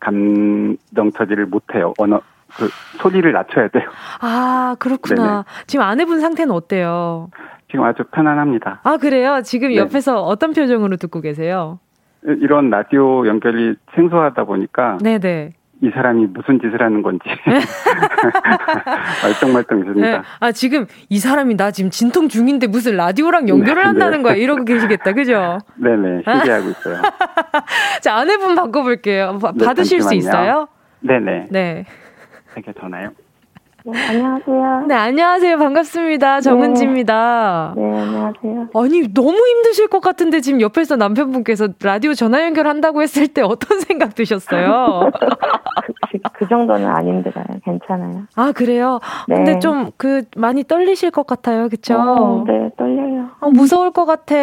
감정 0.00 1.10
처지를 1.12 1.46
못해요. 1.46 1.94
언어 1.98 2.20
그 2.56 2.68
소리를 2.98 3.30
낮춰야 3.32 3.68
돼요. 3.68 3.88
아 4.20 4.76
그렇구나. 4.78 5.22
네네. 5.24 5.42
지금 5.66 5.84
아내분 5.84 6.20
상태는 6.20 6.52
어때요? 6.54 7.30
지금 7.70 7.84
아주 7.84 8.04
편안합니다. 8.12 8.80
아 8.84 8.96
그래요? 8.96 9.42
지금 9.42 9.68
네. 9.68 9.76
옆에서 9.76 10.22
어떤 10.22 10.52
표정으로 10.52 10.96
듣고 10.96 11.20
계세요? 11.20 11.78
이런 12.22 12.70
라디오 12.70 13.26
연결이 13.26 13.74
생소하다 13.94 14.44
보니까 14.44 14.98
네네. 15.02 15.52
이 15.82 15.90
사람이 15.90 16.28
무슨 16.28 16.58
짓을 16.58 16.80
하는 16.80 17.02
건지 17.02 17.20
말똥말똥했습니다. 19.22 20.10
네. 20.10 20.22
아 20.40 20.52
지금 20.52 20.86
이 21.10 21.18
사람이 21.18 21.56
나 21.56 21.70
지금 21.70 21.90
진통 21.90 22.28
중인데 22.28 22.66
무슨 22.66 22.96
라디오랑 22.96 23.48
연결을 23.48 23.82
네, 23.82 23.86
한다는 23.86 24.18
네. 24.18 24.22
거야 24.22 24.34
이러고 24.36 24.64
계시겠다, 24.64 25.12
그죠? 25.12 25.58
네네 25.76 26.22
신기하고 26.24 26.70
있어요. 26.70 27.02
자 28.00 28.14
아내분 28.16 28.54
바꿔볼게요. 28.54 29.38
바, 29.38 29.52
네, 29.54 29.64
받으실 29.66 30.00
잠시만요. 30.00 30.08
수 30.08 30.14
있어요? 30.14 30.68
네네. 31.00 31.46
네. 31.50 31.84
이렇게 32.56 32.72
전화요. 32.80 33.10
네, 33.88 34.00
안녕하세요. 34.08 34.86
네, 34.88 34.94
안녕하세요. 34.96 35.58
반갑습니다. 35.58 36.40
정은지입니다. 36.40 37.74
네, 37.76 37.82
네, 37.82 38.00
안녕하세요. 38.00 38.68
아니, 38.74 39.14
너무 39.14 39.36
힘드실 39.36 39.86
것 39.86 40.00
같은데 40.00 40.40
지금 40.40 40.60
옆에서 40.60 40.96
남편분께서 40.96 41.68
라디오 41.80 42.12
전화 42.14 42.42
연결한다고 42.44 43.00
했을 43.02 43.28
때 43.28 43.42
어떤 43.42 43.78
생각 43.86 44.16
드셨어요? 44.16 45.10
그, 46.10 46.18
그, 46.32 46.48
정도는 46.48 46.84
안 46.88 47.06
힘들어요. 47.06 47.44
괜찮아요. 47.64 48.24
아, 48.34 48.50
그래요? 48.50 48.98
네. 49.28 49.36
근데 49.36 49.58
좀 49.60 49.90
그 49.96 50.22
많이 50.36 50.64
떨리실 50.64 51.10
것 51.12 51.26
같아요. 51.26 51.68
그쵸? 51.68 51.94
어, 51.96 52.44
네, 52.46 52.70
떨려요. 52.76 53.28
어, 53.40 53.50
무서울 53.50 53.92
것 53.92 54.04
같아. 54.04 54.34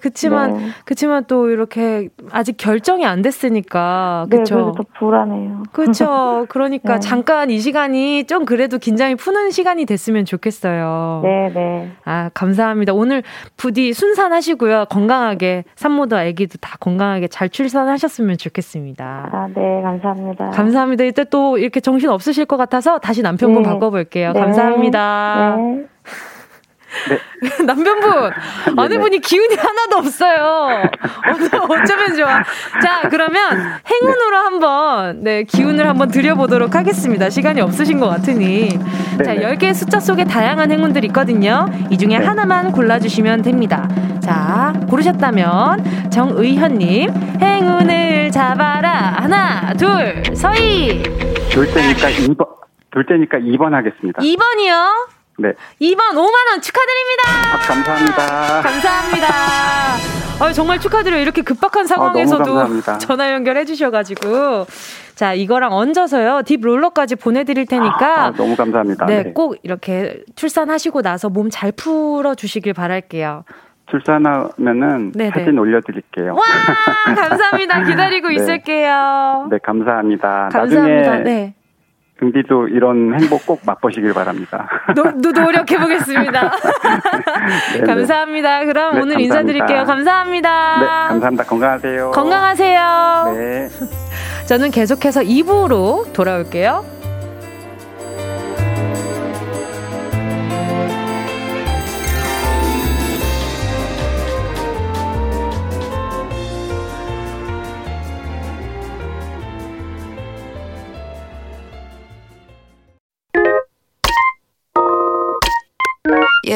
그치만, 0.00 0.52
네. 0.56 0.66
그치만 0.84 1.24
또 1.26 1.50
이렇게 1.50 2.08
아직 2.30 2.56
결정이 2.56 3.04
안 3.04 3.20
됐으니까. 3.22 4.26
네, 4.30 4.38
그쵸? 4.38 4.54
네, 4.54 4.62
그래서 4.62 4.72
더 4.76 4.84
불안해요. 4.98 5.62
그쵸. 5.72 6.46
그러니까 6.48 6.94
네. 7.00 7.00
잠깐 7.00 7.50
이 7.50 7.58
시간이 7.58 8.24
좀 8.24 8.44
그래도 8.44 8.78
긴장이 8.92 9.14
푸는 9.14 9.50
시간이 9.50 9.86
됐으면 9.86 10.26
좋겠어요. 10.26 11.22
네, 11.24 11.50
네. 11.54 11.90
아, 12.04 12.30
감사합니다. 12.34 12.92
오늘 12.92 13.22
부디 13.56 13.94
순산하시고요. 13.94 14.86
건강하게 14.90 15.64
산모도 15.76 16.16
아기도 16.16 16.58
다 16.60 16.76
건강하게 16.78 17.28
잘 17.28 17.48
출산하셨으면 17.48 18.36
좋겠습니다. 18.36 19.30
아, 19.32 19.48
네, 19.54 19.80
감사합니다. 19.82 20.50
감사합니다. 20.50 21.04
이때 21.04 21.24
또 21.24 21.56
이렇게 21.56 21.80
정신 21.80 22.10
없으실 22.10 22.44
것 22.44 22.58
같아서 22.58 22.98
다시 22.98 23.22
남편분 23.22 23.62
네. 23.62 23.68
바꿔볼게요. 23.70 24.32
네. 24.32 24.40
감사합니다. 24.40 25.56
네. 25.56 25.86
네. 27.08 27.18
남편분, 27.64 28.30
아내분이 28.76 29.18
기운이 29.20 29.56
하나도 29.56 29.96
없어요. 29.96 30.90
어쩌면 31.68 32.16
좋아. 32.16 32.42
자, 32.80 33.08
그러면 33.10 33.42
행운으로 33.90 34.36
한번, 34.36 35.22
네, 35.22 35.42
기운을 35.44 35.88
한번 35.88 36.08
드려보도록 36.08 36.74
하겠습니다. 36.74 37.30
시간이 37.30 37.60
없으신 37.60 37.98
것 37.98 38.08
같으니. 38.08 38.68
자, 39.24 39.34
10개의 39.34 39.74
숫자 39.74 39.98
속에 39.98 40.24
다양한 40.24 40.70
행운들이 40.70 41.08
있거든요. 41.08 41.66
이 41.90 41.98
중에 41.98 42.18
네. 42.18 42.24
하나만 42.24 42.72
골라주시면 42.72 43.42
됩니다. 43.42 43.88
자, 44.20 44.72
고르셨다면, 44.88 46.10
정의현님, 46.10 47.10
행운을 47.40 48.30
잡아라. 48.30 49.16
하나, 49.18 49.72
둘, 49.74 50.22
서희. 50.34 51.02
둘 51.50 51.66
때니까 51.72 52.08
2번, 52.08 52.46
둘 52.92 53.06
때니까 53.06 53.38
2번 53.38 53.72
하겠습니다. 53.72 54.22
2번이요? 54.22 55.21
네. 55.42 55.52
2번 55.80 55.98
5만원 56.14 56.62
축하드립니다. 56.62 57.22
아, 57.52 57.58
감사합니다. 57.58 58.62
감사합니다. 58.62 59.28
아, 60.40 60.52
정말 60.52 60.78
축하드려요. 60.78 61.20
이렇게 61.20 61.42
급박한 61.42 61.82
아, 61.84 61.86
상황에서도 61.86 62.60
아, 62.60 62.98
전화 62.98 63.32
연결해 63.32 63.64
주셔가지고. 63.64 64.66
자, 65.16 65.34
이거랑 65.34 65.72
얹어서요. 65.72 66.42
딥 66.46 66.60
롤러까지 66.62 67.16
보내드릴 67.16 67.66
테니까. 67.66 68.24
아, 68.26 68.30
너무 68.32 68.56
감사합니다. 68.56 69.06
네, 69.06 69.22
네, 69.24 69.32
꼭 69.32 69.56
이렇게 69.62 70.22
출산하시고 70.36 71.02
나서 71.02 71.28
몸 71.28 71.50
잘 71.50 71.70
풀어주시길 71.72 72.72
바랄게요. 72.72 73.44
출산하면은 73.90 75.12
네네. 75.12 75.30
사진 75.34 75.58
올려드릴게요. 75.58 76.34
와, 76.34 76.42
감사합니다. 77.14 77.82
기다리고 77.84 78.28
네. 78.30 78.34
있을게요. 78.36 79.48
네, 79.50 79.58
감사합니다. 79.62 80.48
감사합니다. 80.50 81.10
나중에 81.10 81.22
네. 81.24 81.54
등디도 82.22 82.68
이런 82.68 83.18
행복 83.20 83.44
꼭 83.46 83.60
맛보시길 83.66 84.14
바랍니다. 84.14 84.68
노, 84.94 85.02
노력해 85.32 85.76
보겠습니다. 85.76 86.52
감사합니다. 87.84 88.64
그럼 88.64 88.94
네, 88.94 89.00
오늘 89.00 89.14
감사합니다. 89.14 89.20
인사드릴게요. 89.20 89.84
감사합니다. 89.84 90.80
네, 90.80 90.86
감사합니다. 91.08 91.44
건강하세요. 91.44 92.10
건강하세요. 92.12 93.32
네. 93.36 93.68
저는 94.46 94.70
계속해서 94.70 95.22
2부로 95.22 96.12
돌아올게요. 96.12 97.01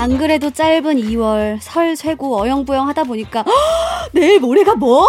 안 0.00 0.16
그래도 0.16 0.50
짧은 0.50 0.96
2월 0.96 1.58
설 1.60 1.94
쇠고 1.94 2.40
어영부영 2.40 2.88
하다 2.88 3.04
보니까 3.04 3.42
허, 3.42 3.50
내일 4.12 4.40
모레가 4.40 4.74
뭐? 4.74 5.06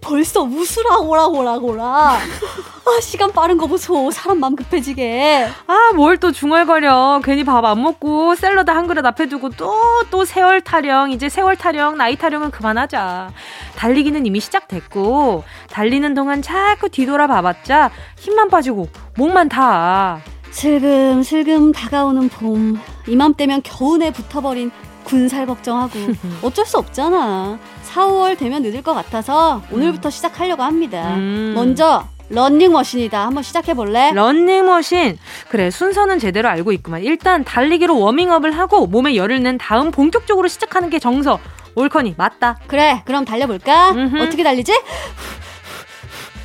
벌써 0.00 0.40
우수라고라고라고라. 0.42 1.84
아, 1.84 3.00
시간 3.02 3.30
빠른 3.32 3.58
거 3.58 3.66
보소. 3.66 4.10
사람 4.10 4.40
마음 4.40 4.56
급해지게. 4.56 5.46
아, 5.66 5.92
뭘 5.94 6.16
또 6.16 6.32
중얼거려. 6.32 7.20
괜히 7.22 7.44
밥 7.44 7.64
안 7.66 7.82
먹고 7.82 8.34
샐러드 8.34 8.70
한 8.70 8.86
그릇 8.86 9.04
앞에 9.04 9.26
두고 9.28 9.50
또, 9.50 9.74
또 10.10 10.24
세월 10.24 10.62
타령. 10.62 11.10
이제 11.12 11.28
세월 11.28 11.54
타령, 11.54 11.98
나이 11.98 12.16
타령은 12.16 12.50
그만하자. 12.50 13.30
달리기는 13.76 14.24
이미 14.24 14.40
시작됐고, 14.40 15.44
달리는 15.70 16.14
동안 16.14 16.40
자꾸 16.40 16.88
뒤돌아 16.88 17.26
봐봤자 17.26 17.90
힘만 18.18 18.48
빠지고 18.48 18.88
목만 19.18 19.50
타. 19.50 20.20
슬금슬금 20.50 21.72
다가오는 21.72 22.30
봄. 22.30 22.80
이맘때면 23.06 23.62
겨우내 23.62 24.12
붙어버린 24.12 24.70
군살 25.04 25.46
걱정하고 25.46 25.92
어쩔 26.42 26.66
수 26.66 26.78
없잖아. 26.78 27.58
4, 27.82 28.06
5월 28.06 28.38
되면 28.38 28.62
늦을 28.62 28.82
것 28.82 28.94
같아서 28.94 29.62
오늘부터 29.72 30.08
음. 30.08 30.10
시작하려고 30.10 30.62
합니다. 30.62 31.14
음. 31.16 31.52
먼저 31.54 32.04
런닝머신이다. 32.28 33.26
한번 33.26 33.42
시작해볼래? 33.42 34.12
런닝머신. 34.12 35.18
그래, 35.48 35.70
순서는 35.70 36.20
제대로 36.20 36.48
알고 36.48 36.70
있구만. 36.72 37.02
일단 37.02 37.42
달리기로 37.42 37.98
워밍업을 37.98 38.52
하고 38.56 38.86
몸에 38.86 39.16
열을 39.16 39.42
낸 39.42 39.58
다음 39.58 39.90
본격적으로 39.90 40.46
시작하는 40.46 40.90
게 40.90 41.00
정서. 41.00 41.40
올커니, 41.74 42.14
맞다. 42.16 42.58
그래, 42.68 43.02
그럼 43.04 43.24
달려볼까? 43.24 43.90
음흠. 43.92 44.22
어떻게 44.22 44.44
달리지? 44.44 44.72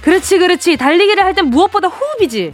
그렇지, 0.01 0.37
그렇지. 0.39 0.77
달리기를 0.77 1.23
할 1.23 1.33
땐 1.35 1.45
무엇보다 1.51 1.87
호흡이지. 1.87 2.53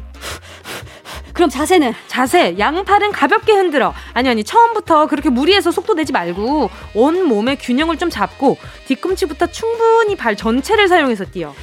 그럼 1.33 1.49
자세는? 1.49 1.93
자세, 2.07 2.55
양팔은 2.57 3.11
가볍게 3.11 3.53
흔들어. 3.53 3.93
아니, 4.13 4.29
아니, 4.29 4.43
처음부터 4.43 5.07
그렇게 5.07 5.29
무리해서 5.29 5.71
속도 5.71 5.93
내지 5.93 6.11
말고, 6.11 6.69
온 6.93 7.25
몸의 7.27 7.57
균형을 7.57 7.97
좀 7.97 8.09
잡고, 8.09 8.57
뒤꿈치부터 8.87 9.47
충분히 9.47 10.15
발 10.15 10.35
전체를 10.35 10.87
사용해서 10.87 11.25
뛰어. 11.25 11.53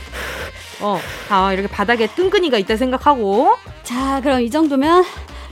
어, 0.81 1.01
아, 1.29 1.53
이렇게 1.53 1.69
바닥에 1.69 2.07
뜬근이가 2.07 2.59
있다 2.59 2.77
생각하고. 2.77 3.57
자, 3.83 4.21
그럼 4.23 4.41
이 4.43 4.51
정도면 4.51 5.05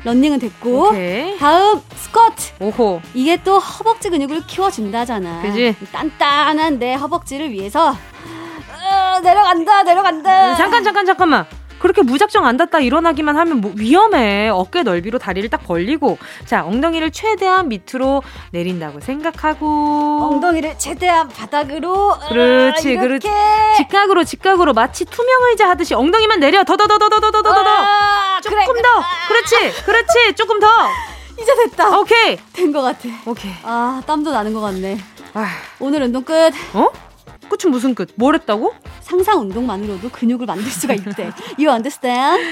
런닝은 0.05 0.39
됐고 0.39 0.89
오케이. 0.89 1.37
다음 1.37 1.81
스쿼트. 1.97 2.53
오호. 2.61 3.01
이게 3.13 3.43
또 3.43 3.59
허벅지 3.59 4.09
근육을 4.09 4.47
키워준다잖아. 4.47 5.43
그지? 5.43 5.75
단단한 5.91 6.79
내 6.79 6.95
허벅지를 6.95 7.51
위해서 7.51 7.91
어, 7.91 9.21
내려간다, 9.21 9.83
내려간다. 9.83 10.55
잠깐, 10.55 10.85
잠깐, 10.85 11.07
잠깐만. 11.07 11.47
그렇게 11.87 12.03
무작정 12.03 12.45
앉았다 12.45 12.81
일어나기만 12.81 13.37
하면 13.39 13.61
뭐 13.61 13.73
위험해. 13.77 14.49
어깨 14.49 14.83
넓이로 14.83 15.21
다리를 15.21 15.49
딱 15.51 15.63
벌리고. 15.63 16.19
자 16.45 16.65
엉덩이를 16.67 17.13
최대한 17.13 17.69
밑으로 17.69 18.25
내린다고 18.51 18.99
생각하고. 19.01 20.29
엉덩이를 20.33 20.75
최대한 20.79 21.29
바닥으로. 21.29 22.19
그렇지 22.29 22.99
아, 22.99 23.01
그렇지. 23.01 23.29
직각으로 23.77 24.25
직각으로 24.25 24.73
마치 24.73 25.05
투명 25.05 25.31
의자 25.51 25.69
하듯이 25.69 25.95
엉덩이만 25.95 26.41
내려. 26.41 26.65
더 26.65 26.77
더 26.77 26.89
더 26.89 26.99
더 26.99 27.09
더 27.09 27.21
더 27.31 27.41
더 27.43 27.55
더. 27.55 27.61
아, 27.71 28.41
조금 28.43 28.59
그래. 28.59 28.83
더. 28.83 29.05
그렇지 29.29 29.83
그렇지. 29.85 30.35
조금 30.35 30.59
더. 30.59 30.67
이제 31.41 31.55
됐다. 31.55 31.97
오케이. 32.01 32.37
된 32.53 32.73
것 32.73 32.83
같아. 32.83 33.09
오케이. 33.27 33.53
아 33.63 34.03
땀도 34.07 34.33
나는 34.33 34.53
것 34.53 34.61
같네. 34.61 34.99
아. 35.35 35.47
오늘 35.79 36.03
운동 36.03 36.25
끝. 36.25 36.51
어? 36.75 36.91
끝은 37.49 37.71
무슨 37.71 37.95
끝? 37.95 38.11
뭘 38.17 38.35
했다고? 38.35 38.75
상상 39.01 39.41
운동만으로도 39.41 40.11
근육을 40.11 40.47
만들 40.47 40.65
수가 40.71 40.95
있대. 40.95 41.31
You 41.59 41.71
understand? 41.71 42.43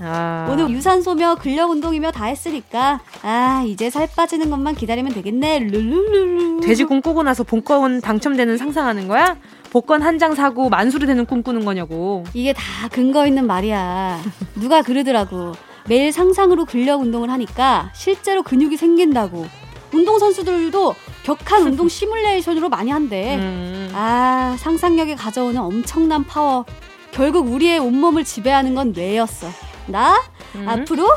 아... 0.00 0.48
오늘 0.50 0.70
유산소며 0.70 1.36
근력 1.36 1.70
운동이며 1.70 2.10
다 2.12 2.24
했으니까 2.24 3.00
아 3.22 3.62
이제 3.66 3.90
살 3.90 4.08
빠지는 4.14 4.50
것만 4.50 4.74
기다리면 4.74 5.12
되겠네. 5.12 5.60
룰루루루. 5.70 6.60
돼지 6.60 6.84
꿈 6.84 7.00
꾸고 7.00 7.22
나서 7.22 7.42
본권 7.44 8.00
당첨되는 8.00 8.56
상상하는 8.58 9.08
거야? 9.08 9.36
복권 9.70 10.02
한 10.02 10.18
장 10.18 10.34
사고 10.34 10.68
만수르 10.68 11.06
되는 11.06 11.24
꿈 11.26 11.42
꾸는 11.42 11.64
거냐고. 11.64 12.24
이게 12.34 12.52
다 12.52 12.62
근거 12.90 13.26
있는 13.26 13.46
말이야. 13.46 14.20
누가 14.56 14.82
그러더라고. 14.82 15.52
매일 15.88 16.12
상상으로 16.12 16.66
근력 16.66 17.00
운동을 17.00 17.30
하니까 17.30 17.90
실제로 17.94 18.42
근육이 18.42 18.76
생긴다고. 18.76 19.46
운동선수들도 19.92 20.94
격한 21.22 21.62
운동 21.62 21.88
시뮬레이션으로 21.88 22.68
많이 22.68 22.90
한대. 22.90 23.36
음. 23.36 23.90
아, 23.94 24.56
상상력이 24.58 25.16
가져오는 25.16 25.60
엄청난 25.60 26.24
파워. 26.24 26.64
결국 27.12 27.48
우리의 27.52 27.78
온몸을 27.78 28.24
지배하는 28.24 28.74
건 28.74 28.92
뇌였어. 28.92 29.48
나 29.86 30.20
음. 30.54 30.68
앞으로 30.68 31.08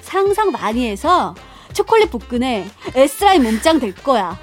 상상 0.00 0.50
많이 0.50 0.88
해서 0.88 1.34
초콜릿 1.76 2.10
복근에 2.10 2.66
S라인 2.94 3.42
몸짱 3.42 3.78
될 3.78 3.94
거야. 3.94 4.38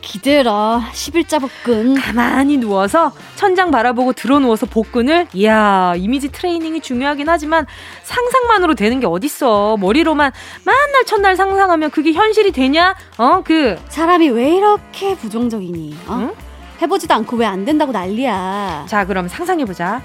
기대라. 0.00 0.88
11자 0.92 1.38
복근. 1.40 1.94
가만히 2.00 2.56
누워서 2.56 3.12
천장 3.34 3.70
바라보고 3.70 4.14
들어 4.14 4.38
누워서 4.38 4.64
복근을 4.64 5.26
이야, 5.34 5.92
이미지 5.96 6.28
트레이닝이 6.30 6.80
중요하긴 6.80 7.28
하지만 7.28 7.66
상상만으로 8.04 8.74
되는 8.74 9.00
게 9.00 9.06
어딨어. 9.06 9.76
머리로만 9.78 10.32
만날 10.64 11.04
첫날 11.04 11.36
상상하면 11.36 11.90
그게 11.90 12.12
현실이 12.12 12.52
되냐? 12.52 12.94
어, 13.18 13.42
그 13.44 13.78
사람이 13.88 14.30
왜 14.30 14.54
이렇게 14.56 15.14
부정적이니? 15.16 15.98
어? 16.06 16.14
응? 16.20 16.34
해보지도 16.80 17.12
않고 17.14 17.36
왜 17.36 17.46
안 17.46 17.64
된다고 17.66 17.92
난리야. 17.92 18.86
자, 18.88 19.04
그럼 19.04 19.28
상상해 19.28 19.64
보자. 19.66 20.00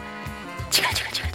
지글지글지글 0.70 1.31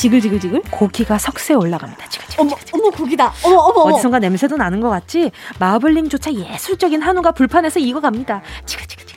지글지글. 0.00 0.20
지글지글지글? 0.40 0.62
고기가 0.70 1.18
석쇠에 1.18 1.56
올라갑니다. 1.56 2.04
어머, 2.38 2.56
어머, 2.72 2.90
고기다. 2.90 3.32
어머, 3.44 3.56
어머, 3.58 3.80
어머. 3.82 3.94
어디선가 3.94 4.18
냄새도 4.18 4.56
나는 4.56 4.80
것 4.80 4.88
같지? 4.88 5.30
마블링조차 5.58 6.32
예술적인 6.32 7.02
한우가 7.02 7.32
불판에서 7.32 7.80
익어갑니다. 7.80 8.40
지글지글지글. 8.64 9.10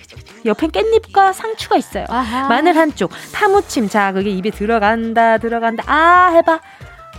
옆엔 0.46 0.72
깻잎과 0.72 1.32
상추가 1.32 1.78
있어요. 1.78 2.06
아하. 2.10 2.50
마늘 2.50 2.76
한쪽, 2.76 3.12
파무침. 3.32 3.88
자, 3.88 4.12
그게 4.12 4.30
입에 4.30 4.50
들어간다, 4.52 5.38
들어간다. 5.38 5.84
아, 5.88 6.32
해봐. 6.34 6.60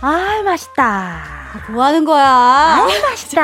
아, 0.01 0.41
맛있다. 0.43 1.23
뭐 1.71 1.83
하는 1.85 2.05
거야? 2.05 2.23
아, 2.23 2.87
맛있다. 3.09 3.41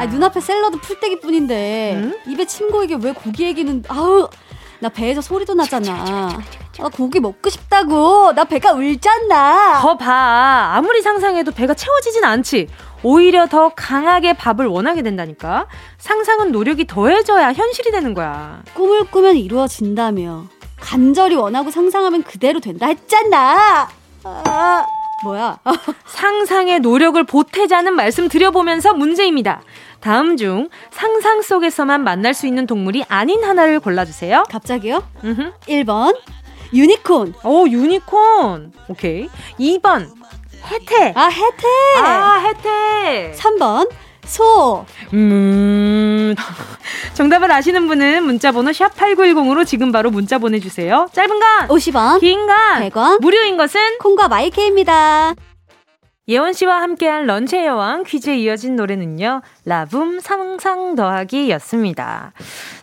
아, 0.00 0.06
눈앞에 0.06 0.40
샐러드 0.40 0.78
풀떼기 0.78 1.20
뿐인데, 1.20 1.94
음? 1.94 2.16
입에 2.26 2.44
침 2.46 2.70
고이게 2.72 2.98
왜 3.02 3.12
고기 3.12 3.44
얘기는, 3.44 3.84
아우, 3.86 4.28
나 4.80 4.88
배에서 4.88 5.20
소리도 5.20 5.54
나잖아. 5.54 6.28
아, 6.80 6.88
고기 6.88 7.20
먹고 7.20 7.48
싶다고. 7.50 8.32
나 8.34 8.44
배가 8.44 8.72
울잖아. 8.72 9.80
거 9.80 9.96
봐. 9.96 10.72
아무리 10.74 11.02
상상해도 11.02 11.52
배가 11.52 11.74
채워지진 11.74 12.24
않지. 12.24 12.68
오히려 13.02 13.46
더 13.46 13.70
강하게 13.74 14.32
밥을 14.32 14.66
원하게 14.66 15.02
된다니까. 15.02 15.66
상상은 15.98 16.52
노력이 16.52 16.86
더해져야 16.86 17.52
현실이 17.52 17.90
되는 17.90 18.14
거야. 18.14 18.62
꿈을 18.74 19.04
꾸면 19.10 19.36
이루어진다며. 19.36 20.44
간절히 20.80 21.34
원하고 21.36 21.70
상상하면 21.70 22.22
그대로 22.24 22.60
된다 22.60 22.86
했잖아. 22.86 23.88
아, 24.24 24.86
뭐야? 25.24 25.58
상상의 26.06 26.80
노력을 26.80 27.22
보태자는 27.24 27.94
말씀 27.94 28.28
드려보면서 28.28 28.92
문제입니다. 28.92 29.62
다음 30.00 30.36
중 30.36 30.68
상상 30.90 31.40
속에서만 31.40 32.04
만날 32.04 32.34
수 32.34 32.46
있는 32.46 32.66
동물이 32.66 33.04
아닌 33.08 33.42
하나를 33.42 33.80
골라주세요. 33.80 34.44
갑자기요? 34.50 35.02
음흠. 35.24 35.52
1번 35.66 36.14
유니콘. 36.74 37.34
오 37.42 37.66
유니콘. 37.68 38.72
오케이. 38.88 39.28
2번 39.58 40.08
해태. 40.70 41.12
아 41.16 41.26
해태. 41.26 41.66
아 42.02 42.34
해태. 42.38 43.32
3번 43.36 43.88
소. 44.26 44.84
음. 45.12 46.34
정답을 47.14 47.50
아시는 47.50 47.86
분은 47.86 48.24
문자번호 48.24 48.72
샵 48.72 48.94
8910으로 48.96 49.66
지금 49.66 49.92
바로 49.92 50.10
문자 50.10 50.38
보내주세요. 50.38 51.08
짧은 51.12 51.28
건 51.38 51.68
50원, 51.68 52.20
긴 52.20 52.46
건 52.46 52.56
100원, 52.90 53.20
무료인 53.20 53.56
것은 53.56 53.98
콩과 53.98 54.28
My 54.28 54.49
K입니다. 54.49 55.34
예원 56.26 56.54
씨와 56.54 56.80
함께한 56.80 57.26
런치의 57.26 57.66
여왕 57.66 58.04
퀴즈에 58.04 58.38
이어진 58.38 58.76
노래는요. 58.76 59.42
라붐 59.66 60.20
상상 60.20 60.94
더하기 60.94 61.50
였습니다. 61.50 62.32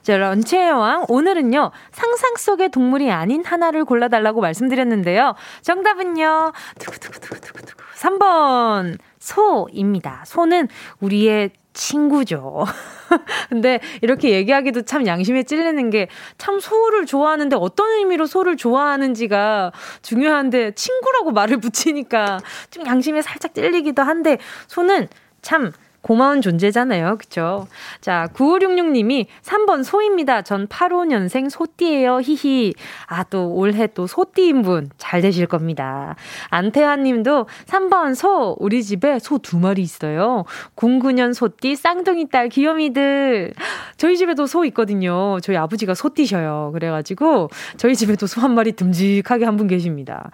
자, 0.03 0.15
런치의 0.15 0.69
여왕 0.69 1.05
오늘은요. 1.07 1.71
상상 1.91 2.35
속의 2.37 2.69
동물이 2.69 3.11
아닌 3.11 3.43
하나를 3.43 3.83
골라달라고 3.85 4.41
말씀드렸는데요. 4.41 5.33
정답은요. 5.63 6.51
두구두구두구두구두구 6.77 7.83
3번 7.97 8.99
소입니다. 9.21 10.23
소는 10.25 10.67
우리의 10.99 11.51
친구죠. 11.73 12.65
근데 13.47 13.79
이렇게 14.01 14.31
얘기하기도 14.31 14.81
참 14.81 15.07
양심에 15.07 15.43
찔리는 15.43 15.89
게 15.89 16.07
참 16.37 16.59
소를 16.59 17.05
좋아하는데 17.05 17.55
어떤 17.55 17.91
의미로 17.91 18.25
소를 18.25 18.57
좋아하는지가 18.57 19.71
중요한데 20.01 20.71
친구라고 20.71 21.31
말을 21.31 21.57
붙이니까 21.57 22.39
좀 22.71 22.85
양심에 22.85 23.21
살짝 23.21 23.53
찔리기도 23.53 24.01
한데 24.01 24.37
소는 24.67 25.07
참 25.41 25.71
고마운 26.01 26.41
존재잖아요. 26.41 27.17
그쵸? 27.19 27.67
자, 28.01 28.27
9566님이 28.33 29.27
3번 29.43 29.83
소입니다. 29.83 30.41
전 30.41 30.67
85년생 30.67 31.49
소띠예요. 31.49 32.21
히히. 32.21 32.73
아, 33.07 33.23
또 33.23 33.53
올해 33.53 33.87
또 33.87 34.07
소띠인 34.07 34.61
분 34.63 34.89
잘 34.97 35.21
되실 35.21 35.45
겁니다. 35.45 36.15
안태환 36.49 37.03
님도 37.03 37.47
3번 37.67 38.15
소. 38.15 38.55
우리 38.59 38.83
집에 38.83 39.19
소 39.19 39.37
두 39.39 39.57
마리 39.59 39.81
있어요. 39.81 40.43
09년 40.75 41.33
소띠 41.33 41.75
쌍둥이 41.75 42.29
딸 42.29 42.49
귀요미들. 42.49 43.53
저희 43.97 44.17
집에도 44.17 44.45
소 44.47 44.65
있거든요. 44.65 45.39
저희 45.41 45.57
아버지가 45.57 45.93
소띠셔요. 45.93 46.71
그래가지고 46.73 47.49
저희 47.77 47.95
집에도 47.95 48.25
소 48.27 48.41
한 48.41 48.55
마리 48.55 48.71
듬직하게 48.71 49.45
한 49.45 49.57
분 49.57 49.67
계십니다. 49.67 50.31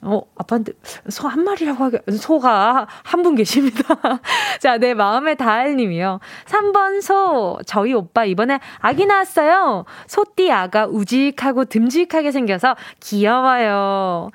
어, 0.00 0.22
아빠한테 0.38 0.72
소 1.10 1.28
한 1.28 1.44
마리라고 1.44 1.84
하게, 1.84 1.98
소가 2.12 2.86
한 3.02 3.22
분 3.22 3.34
계십니다. 3.34 3.82
자, 4.60 4.78
네. 4.78 4.93
마음의 4.94 5.36
다알님이요. 5.36 6.20
3번 6.46 7.02
소. 7.02 7.58
저희 7.66 7.92
오빠 7.92 8.24
이번에 8.24 8.60
아기 8.78 9.06
낳았어요. 9.06 9.84
소띠 10.06 10.50
아가 10.50 10.86
우직하고 10.86 11.64
듬직하게 11.66 12.30
생겨서 12.32 12.76
귀여워요. 13.00 14.30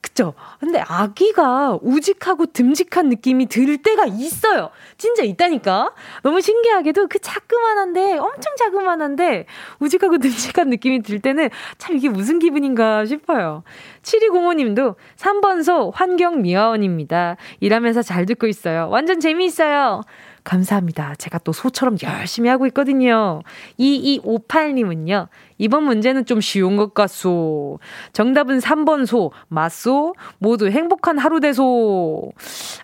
그쵸? 0.00 0.34
근데 0.60 0.80
아기가 0.86 1.78
우직하고 1.82 2.46
듬직한 2.46 3.08
느낌이 3.08 3.46
들 3.46 3.78
때가 3.78 4.06
있어요. 4.06 4.70
진짜 4.96 5.24
있다니까? 5.24 5.92
너무 6.22 6.40
신기하게도 6.40 7.08
그 7.08 7.18
자그만한데, 7.18 8.18
엄청 8.18 8.54
자그만한데, 8.56 9.46
우직하고 9.80 10.18
듬직한 10.18 10.68
느낌이 10.70 11.02
들 11.02 11.18
때는 11.18 11.50
참 11.78 11.96
이게 11.96 12.08
무슨 12.08 12.38
기분인가 12.38 13.06
싶어요. 13.06 13.64
7205님도 14.02 14.94
3번소 15.16 15.92
환경미화원입니다. 15.92 17.36
일하면서 17.58 18.02
잘 18.02 18.24
듣고 18.24 18.46
있어요. 18.46 18.88
완전 18.90 19.18
재미있어요. 19.18 20.02
감사합니다. 20.44 21.14
제가 21.16 21.38
또 21.38 21.52
소처럼 21.52 21.96
열심히 22.02 22.48
하고 22.48 22.66
있거든요. 22.68 23.42
2258님은요. 23.78 25.28
이번 25.58 25.84
문제는 25.84 26.24
좀 26.24 26.40
쉬운 26.40 26.76
것 26.76 26.94
같소. 26.94 27.78
정답은 28.12 28.58
3번 28.58 29.06
소, 29.06 29.32
맞소. 29.48 30.14
모두 30.38 30.68
행복한 30.68 31.18
하루 31.18 31.40
되소. 31.40 32.32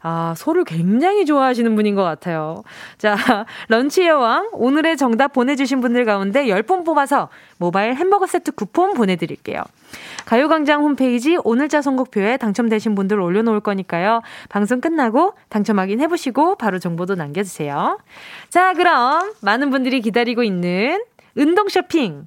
아, 0.03 0.35
소를 0.37 0.65
굉장히 0.65 1.25
좋아하시는 1.25 1.75
분인 1.75 1.95
것 1.95 2.03
같아요. 2.03 2.63
자, 2.99 3.17
런치 3.69 4.07
여왕. 4.07 4.51
오늘의 4.53 4.97
정답 4.97 5.33
보내주신 5.33 5.81
분들 5.81 6.05
가운데 6.05 6.47
10분 6.47 6.85
뽑아서 6.85 7.29
모바일 7.59 7.95
햄버거 7.95 8.27
세트 8.27 8.53
쿠폰 8.53 8.95
보내드릴게요. 8.95 9.63
가요광장 10.27 10.83
홈페이지 10.83 11.37
오늘자 11.45 11.83
선곡표에 11.83 12.37
당첨되신 12.39 12.95
분들 12.95 13.21
올려놓을 13.21 13.61
거니까요. 13.61 14.21
방송 14.49 14.81
끝나고 14.81 15.35
당첨 15.49 15.79
확인해보시고 15.79 16.57
바로 16.57 16.79
정보도 16.79 17.15
남겨주세요. 17.15 17.99
자, 18.49 18.73
그럼 18.75 19.33
많은 19.43 19.71
분들이 19.71 20.01
기다리고 20.01 20.43
있는 20.43 21.03
운동 21.37 21.69
쇼핑 21.69 22.27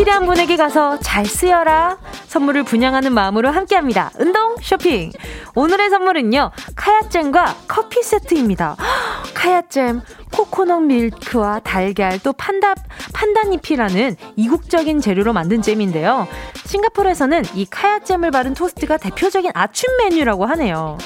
필요한 0.00 0.24
분에게 0.24 0.56
가서 0.56 0.98
잘 1.00 1.26
쓰여라. 1.26 1.98
선물을 2.26 2.62
분양하는 2.62 3.12
마음으로 3.12 3.50
함께 3.50 3.76
합니다. 3.76 4.10
운동 4.18 4.56
쇼핑. 4.62 5.12
오늘의 5.54 5.90
선물은요. 5.90 6.52
카야잼과 6.74 7.56
커피 7.68 8.02
세트입니다. 8.02 8.76
카야잼, 9.34 10.00
코코넛 10.32 10.80
밀크와 10.80 11.60
달걀 11.60 12.18
또 12.20 12.32
판다 12.32 12.72
판다잎이라는 13.12 14.16
이국적인 14.36 15.02
재료로 15.02 15.34
만든 15.34 15.60
잼인데요. 15.60 16.26
싱가포르에서는 16.64 17.44
이 17.54 17.66
카야잼을 17.66 18.30
바른 18.30 18.54
토스트가 18.54 18.96
대표적인 18.96 19.50
아침 19.52 19.90
메뉴라고 19.98 20.46
하네요. 20.46 20.96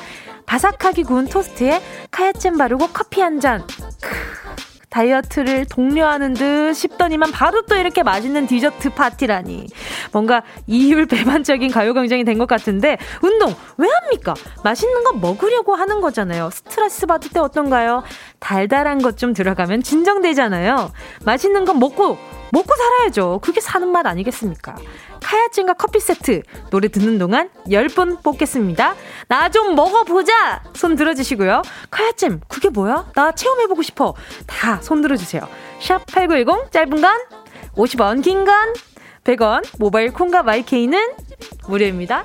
바삭하게 0.47 1.03
구운 1.03 1.27
토스트에 1.27 1.83
카야잼 2.13 2.59
바르고 2.59 2.91
커피 2.93 3.23
한 3.23 3.41
잔. 3.41 3.67
크. 4.95 5.05
다이어트를 5.05 5.67
독려하는 5.67 6.35
듯 6.35 6.75
싶더니만 6.75 7.33
바로 7.33 7.63
또 7.63 7.75
이렇게 7.75 8.03
맛있는 8.03 8.47
디저트 8.47 8.91
파티라니. 8.91 9.67
뭔가 10.13 10.43
이율 10.67 11.07
배반적인 11.07 11.71
가요광장이 11.71 12.25
된 12.25 12.39
것 12.39 12.47
같은데, 12.49 12.99
운동 13.23 13.55
왜 13.77 13.89
합니까? 14.03 14.35
맛있는 14.65 15.05
거 15.05 15.13
먹으려고 15.15 15.75
하는 15.75 16.01
거잖아요. 16.01 16.51
스트레스 16.51 17.07
받을 17.07 17.31
때 17.31 17.41
어떤가요? 17.41 18.03
달달한 18.41 19.01
것 19.03 19.15
좀 19.17 19.33
들어가면 19.33 19.83
진정되잖아요. 19.85 20.91
맛있는 21.25 21.65
거 21.65 21.73
먹고 21.75 22.19
먹고 22.53 22.69
살아야죠. 22.77 23.41
그게 23.43 23.61
사는 23.61 23.87
맛 23.89 24.07
아니겠습니까? 24.07 24.77
카야찐과 25.23 25.75
커피 25.75 25.99
세트 26.01 26.43
노래 26.71 26.89
듣는 26.89 27.19
동안 27.19 27.51
10분 27.67 28.23
뽑겠습니다. 28.23 28.95
나 29.29 29.49
좀 29.49 29.75
먹어보자! 29.75 30.63
손 30.75 30.97
들어주시고요. 30.97 31.63
카야찜 31.91 32.41
그게 32.49 32.69
뭐야? 32.69 33.11
나 33.15 33.33
체험해보고 33.33 33.83
싶어. 33.83 34.15
다 34.47 34.81
손 34.83 35.01
들어주세요. 35.03 35.47
샵 35.81 36.05
8910 36.07 36.71
짧은 36.73 37.01
건 37.01 37.19
50원 37.77 38.23
긴 38.23 38.45
건 38.45 38.73
100원 39.25 39.65
모바일 39.79 40.13
콩과 40.13 40.43
마이케이는 40.43 40.99
무료입니다. 41.67 42.25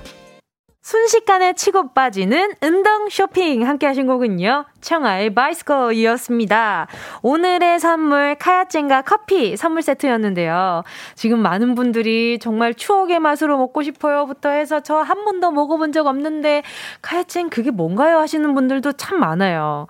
순식간에 0.89 1.53
치고 1.53 1.89
빠지는 1.93 2.53
운동 2.63 3.09
쇼핑 3.09 3.67
함께 3.67 3.85
하신 3.85 4.07
곡은요. 4.07 4.65
청아의 4.81 5.35
바이스커이었습니다. 5.35 6.87
오늘의 7.21 7.79
선물 7.79 8.33
카야잼과 8.39 9.03
커피 9.03 9.55
선물 9.55 9.83
세트였는데요. 9.83 10.81
지금 11.13 11.43
많은 11.43 11.75
분들이 11.75 12.39
정말 12.39 12.73
추억의 12.73 13.19
맛으로 13.19 13.59
먹고 13.59 13.83
싶어요부터 13.83 14.49
해서 14.49 14.79
저 14.79 15.03
한 15.03 15.25
번도 15.25 15.51
먹어본 15.51 15.91
적 15.91 16.07
없는데 16.07 16.63
카야잼 17.03 17.51
그게 17.51 17.69
뭔가요 17.69 18.17
하시는 18.17 18.51
분들도 18.55 18.93
참 18.93 19.19
많아요. 19.19 19.85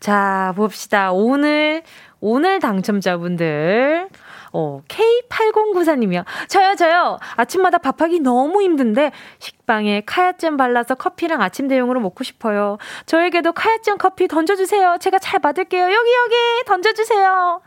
자, 0.00 0.52
봅시다. 0.54 1.12
오늘 1.12 1.82
오늘 2.20 2.60
당첨자분들 2.60 4.08
어, 4.52 4.82
K8094님이요. 4.88 6.24
저요, 6.48 6.74
저요. 6.76 7.18
아침마다 7.36 7.78
밥하기 7.78 8.20
너무 8.20 8.62
힘든데 8.62 9.12
식빵에 9.38 10.02
카야잼 10.06 10.56
발라서 10.56 10.94
커피랑 10.94 11.40
아침 11.40 11.68
대용으로 11.68 12.00
먹고 12.00 12.22
싶어요. 12.22 12.78
저에게도 13.06 13.52
카야잼 13.52 13.98
커피 13.98 14.28
던져주세요. 14.28 14.98
제가 15.00 15.18
잘 15.18 15.40
받을게요. 15.40 15.84
여기, 15.84 15.94
여기 15.94 16.64
던져주세요. 16.66 17.60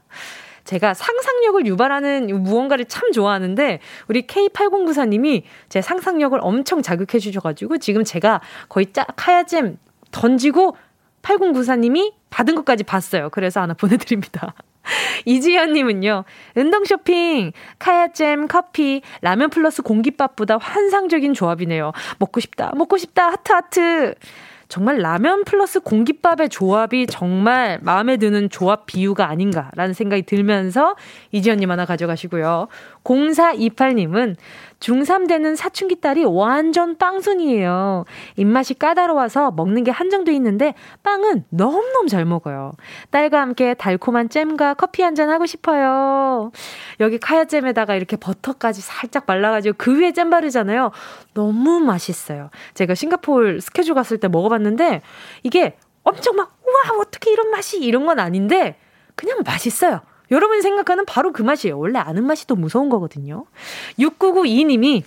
제가 0.64 0.94
상상력을 0.96 1.66
유발하는 1.68 2.28
무언가를 2.44 2.86
참 2.86 3.12
좋아하는데 3.12 3.80
우리 4.08 4.24
K8094님이 4.24 5.44
제 5.70 5.82
상상력을 5.82 6.38
엄청 6.42 6.82
자극해 6.82 7.20
주셔가지고 7.20 7.78
지금 7.78 8.04
제가 8.04 8.42
거의 8.68 8.92
짜 8.92 9.06
카야잼 9.16 9.78
던지고 10.12 10.76
8094님이 11.22 12.14
받은 12.30 12.56
것까지 12.56 12.84
봤어요. 12.84 13.30
그래서 13.30 13.62
하나 13.62 13.74
보내드립니다. 13.74 14.54
이지현님은요, 15.26 16.24
운동 16.56 16.86
쇼핑, 16.86 17.52
카야잼, 17.80 18.48
커피, 18.48 19.02
라면 19.22 19.50
플러스 19.50 19.82
공깃밥보다 19.82 20.58
환상적인 20.58 21.34
조합이네요. 21.34 21.92
먹고 22.20 22.40
싶다, 22.40 22.72
먹고 22.76 22.98
싶다, 22.98 23.32
하트, 23.32 23.52
하트. 23.52 24.16
정말 24.68 24.98
라면 24.98 25.44
플러스 25.44 25.80
공깃밥의 25.80 26.50
조합이 26.50 27.06
정말 27.08 27.80
마음에 27.84 28.18
드는 28.18 28.50
조합 28.50 28.88
비유가 28.88 29.30
아닌가라는 29.30 29.94
생각이 29.94 30.24
들면서 30.24 30.96
이지연님 31.32 31.70
하나 31.70 31.86
가져가시고요. 31.86 32.68
0428님은 33.04 34.36
중3 34.86 35.28
되는 35.28 35.56
사춘기 35.56 36.00
딸이 36.00 36.26
완전 36.26 36.96
빵순이에요. 36.98 38.06
입맛이 38.36 38.76
까다로워서 38.76 39.52
먹는 39.52 39.84
게 39.84 39.90
한정돼 39.90 40.32
있는데 40.34 40.76
빵은 41.02 41.46
너무너무 41.50 42.08
잘 42.08 42.24
먹어요. 42.26 42.74
딸과 43.10 43.42
함께 43.42 43.74
달콤한 43.74 44.30
잼과 44.30 44.76
커피 44.76 45.02
한 45.02 45.16
잔 45.16 45.30
하고 45.30 45.46
싶어요. 45.46 46.52
여기 47.00 47.18
카야잼에다가 47.18 47.96
이렇게 47.96 48.18
버터까지 48.18 48.82
살짝 48.82 49.24
말라가지고 49.28 49.76
그 49.78 49.98
위에 49.98 50.12
잼 50.12 50.30
바르잖아요. 50.30 50.92
너무 51.34 51.80
맛있어요. 51.80 52.50
제가 52.74 52.96
싱가포르 52.96 53.62
스케줄 53.62 53.96
갔을 53.96 54.18
때 54.18 54.28
먹어봤는데 54.28 55.02
이게 55.44 55.78
엄청 56.04 56.36
막 56.36 56.58
우와 56.68 57.00
어떻게 57.00 57.32
이런 57.32 57.50
맛이 57.50 57.80
이런 57.80 58.06
건 58.06 58.20
아닌데 58.20 58.78
그냥 59.16 59.38
맛있어요. 59.46 60.02
여러분이 60.32 60.62
생각하는 60.62 61.06
바로 61.06 61.32
그 61.32 61.42
맛이에요. 61.42 61.78
원래 61.78 62.00
아는 62.00 62.26
맛이 62.26 62.48
더 62.48 62.56
무서운 62.56 62.90
거거든요. 62.90 63.46
6992님이 64.00 65.04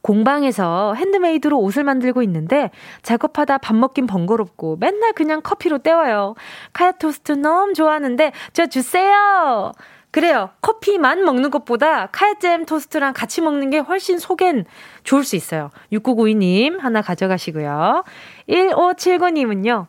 공방에서 0.00 0.94
핸드메이드로 0.94 1.58
옷을 1.58 1.84
만들고 1.84 2.22
있는데 2.22 2.70
작업하다 3.02 3.58
밥 3.58 3.74
먹긴 3.74 4.06
번거롭고 4.06 4.76
맨날 4.76 5.12
그냥 5.12 5.40
커피로 5.42 5.78
때워요. 5.78 6.34
카야 6.72 6.92
토스트 6.92 7.32
너무 7.32 7.74
좋아하는데 7.74 8.32
저 8.52 8.66
주세요. 8.66 9.72
그래요. 10.10 10.50
커피만 10.62 11.24
먹는 11.24 11.50
것보다 11.50 12.06
카야잼 12.06 12.64
토스트랑 12.64 13.12
같이 13.12 13.42
먹는 13.42 13.70
게 13.70 13.78
훨씬 13.78 14.18
속엔 14.18 14.64
좋을 15.04 15.22
수 15.22 15.36
있어요. 15.36 15.70
6992님 15.92 16.80
하나 16.80 17.02
가져가시고요. 17.02 18.04
1579님은요. 18.48 19.86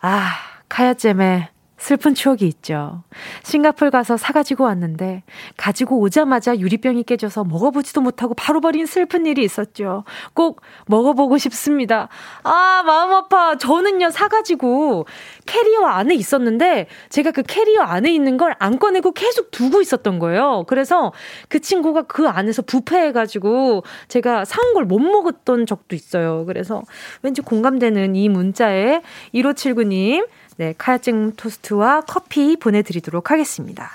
아, 0.00 0.30
카야잼에 0.68 1.50
슬픈 1.78 2.14
추억이 2.14 2.40
있죠. 2.48 3.02
싱가폴 3.44 3.90
가서 3.90 4.16
사가지고 4.16 4.64
왔는데 4.64 5.22
가지고 5.56 6.00
오자마자 6.00 6.58
유리병이 6.58 7.04
깨져서 7.04 7.44
먹어보지도 7.44 8.00
못하고 8.00 8.34
바로 8.34 8.60
버린 8.60 8.86
슬픈 8.86 9.26
일이 9.26 9.44
있었죠. 9.44 10.04
꼭 10.34 10.62
먹어보고 10.86 11.38
싶습니다. 11.38 12.08
아 12.42 12.82
마음 12.86 13.12
아파. 13.12 13.56
저는요 13.58 14.10
사가지고 14.10 15.06
캐리어 15.44 15.84
안에 15.86 16.14
있었는데 16.14 16.86
제가 17.10 17.30
그 17.30 17.42
캐리어 17.42 17.82
안에 17.82 18.12
있는 18.12 18.36
걸 18.36 18.56
안 18.58 18.78
꺼내고 18.78 19.12
계속 19.12 19.50
두고 19.50 19.82
있었던 19.82 20.18
거예요. 20.18 20.64
그래서 20.66 21.12
그 21.48 21.60
친구가 21.60 22.02
그 22.02 22.26
안에서 22.28 22.62
부패해가지고 22.62 23.82
제가 24.08 24.44
사온 24.44 24.72
걸 24.74 24.86
못 24.86 25.00
먹었던 25.00 25.66
적도 25.66 25.96
있어요. 25.96 26.44
그래서 26.46 26.82
왠지 27.22 27.42
공감되는 27.42 28.14
이 28.14 28.28
문자에 28.28 29.02
1579님 29.34 30.26
네, 30.56 30.74
카야증 30.78 31.32
토스트와 31.36 32.02
커피 32.02 32.56
보내드리도록 32.56 33.30
하겠습니다. 33.30 33.90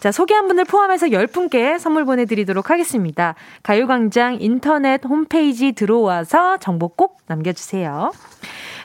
자, 0.00 0.10
소개한 0.10 0.48
분들 0.48 0.64
포함해서 0.64 1.06
10분께 1.06 1.78
선물 1.78 2.04
보내드리도록 2.04 2.70
하겠습니다. 2.70 3.34
가요광장 3.62 4.38
인터넷 4.40 5.04
홈페이지 5.04 5.72
들어와서 5.72 6.56
정보 6.58 6.88
꼭 6.88 7.18
남겨주세요. 7.26 8.12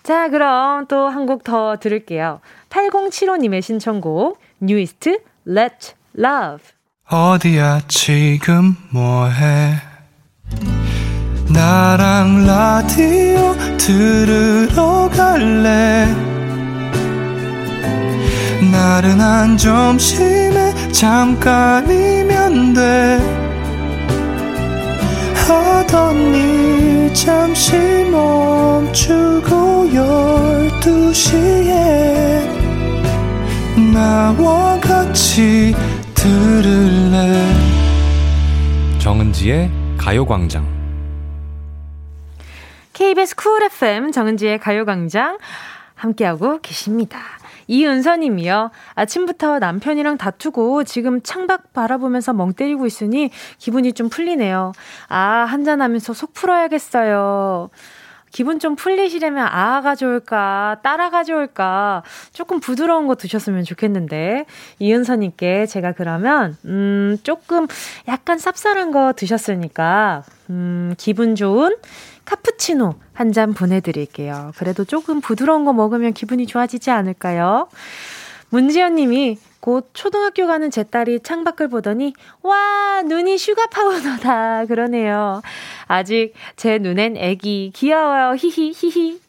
자, 0.04 0.30
그럼 0.30 0.86
또 0.88 1.08
한 1.10 1.26
곡 1.26 1.44
더 1.44 1.78
들을게요. 1.78 2.40
8075님의 2.70 3.62
신청곡, 3.62 4.40
뉴이스트, 4.60 5.20
Let 5.48 5.94
Love. 6.18 6.64
어디야, 7.10 7.82
지금 7.88 8.76
뭐해? 8.92 9.74
나랑 11.54 12.46
라디오 12.46 13.56
들으러 13.78 15.10
갈래? 15.10 16.06
나른한 18.88 19.58
점심에 19.58 20.74
잠깐이면 20.94 22.74
돼. 22.74 23.20
하던 25.36 26.16
일 26.34 27.14
잠시 27.14 27.76
멈추고 28.10 29.94
열두 29.94 31.14
시에 31.14 32.50
나와 33.94 34.80
같이 34.80 35.76
들을래? 36.14 37.44
정은지의 39.00 39.70
가요광장. 39.98 40.66
KBS 42.94 43.36
쿨 43.36 43.64
FM 43.64 44.14
정은지의 44.14 44.60
가요광장 44.60 45.38
함께하고 45.94 46.60
계십니다. 46.62 47.37
이은서님이요. 47.68 48.72
아침부터 48.96 49.60
남편이랑 49.60 50.18
다투고 50.18 50.84
지금 50.84 51.22
창밖 51.22 51.74
바라보면서 51.74 52.34
멍 52.34 52.54
때리고 52.54 52.86
있으니 52.86 53.30
기분이 53.58 53.94
좀 53.94 54.10
풀리네요. 54.10 54.72
아, 55.10 55.20
한잔하면서 55.48 56.14
속 56.14 56.34
풀어야겠어요. 56.34 57.70
기분 58.32 58.60
좀 58.60 58.76
풀리시려면 58.76 59.48
아가 59.48 59.96
좋을까, 59.96 60.78
따라가 60.84 61.24
좋을까, 61.24 62.04
조금 62.34 62.60
부드러운 62.60 63.08
거 63.08 63.16
드셨으면 63.16 63.64
좋겠는데, 63.64 64.46
이은서님께 64.80 65.66
제가 65.66 65.94
그러면, 65.94 66.58
음, 66.66 67.18
조금 67.24 67.68
약간 68.08 68.38
쌉쌀한 68.38 68.92
거 68.92 69.14
드셨으니까, 69.16 70.24
음, 70.50 70.94
기분 70.98 71.36
좋은 71.36 71.78
카푸치노 72.28 72.94
한 73.14 73.32
잔 73.32 73.54
보내드릴게요. 73.54 74.52
그래도 74.58 74.84
조금 74.84 75.22
부드러운 75.22 75.66
거 75.66 75.74
먹으면 75.74 76.14
기분이 76.14 76.46
좋아지지 76.46 76.92
않을까요? 76.92 77.68
문지연 78.50 78.96
님이 78.96 79.38
곧 79.60 79.90
초등학교 79.94 80.46
가는 80.48 80.70
제 80.72 80.84
딸이 80.84 81.22
창밖을 81.22 81.68
보더니 81.70 82.14
와 82.44 83.02
눈이 83.06 83.38
슈가 83.38 83.68
파우더다 83.68 84.66
그러네요. 84.68 85.42
아직 85.88 86.34
제 86.56 86.78
눈엔 86.78 87.18
애기 87.18 87.72
귀여워요 87.74 88.36
히히 88.36 88.72
히히 88.74 89.20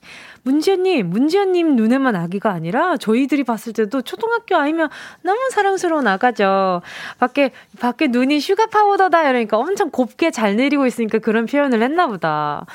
문지연님, 0.42 1.10
문지연님 1.10 1.76
눈에만 1.76 2.16
아기가 2.16 2.50
아니라 2.50 2.96
저희들이 2.96 3.44
봤을 3.44 3.72
때도 3.72 4.02
초등학교 4.02 4.56
아이면 4.56 4.88
너무 5.22 5.38
사랑스러운 5.52 6.06
아가죠. 6.06 6.82
밖에, 7.18 7.52
밖에 7.80 8.06
눈이 8.08 8.40
슈가 8.40 8.66
파우더다 8.66 9.28
이러니까 9.28 9.56
엄청 9.58 9.90
곱게 9.90 10.30
잘 10.30 10.56
내리고 10.56 10.86
있으니까 10.86 11.18
그런 11.18 11.46
표현을 11.46 11.82
했나 11.82 12.06
보다. 12.06 12.66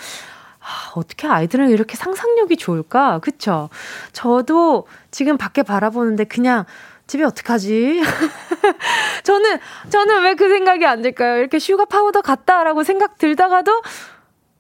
아, 0.59 0.91
어떻게 0.95 1.27
아이들은 1.27 1.69
이렇게 1.69 1.95
상상력이 1.97 2.55
좋을까? 2.57 3.19
그쵸? 3.19 3.69
저도 4.13 4.87
지금 5.11 5.37
밖에 5.37 5.61
바라보는데 5.63 6.23
그냥 6.25 6.65
집에 7.05 7.23
어떡하지? 7.25 8.01
저는, 9.23 9.59
저는 9.89 10.23
왜 10.23 10.35
그 10.35 10.47
생각이 10.49 10.85
안 10.85 11.01
들까요? 11.01 11.37
이렇게 11.39 11.59
sugar 11.59 11.85
powder 11.85 12.21
같다라고 12.21 12.83
생각 12.83 13.17
들다가도, 13.17 13.81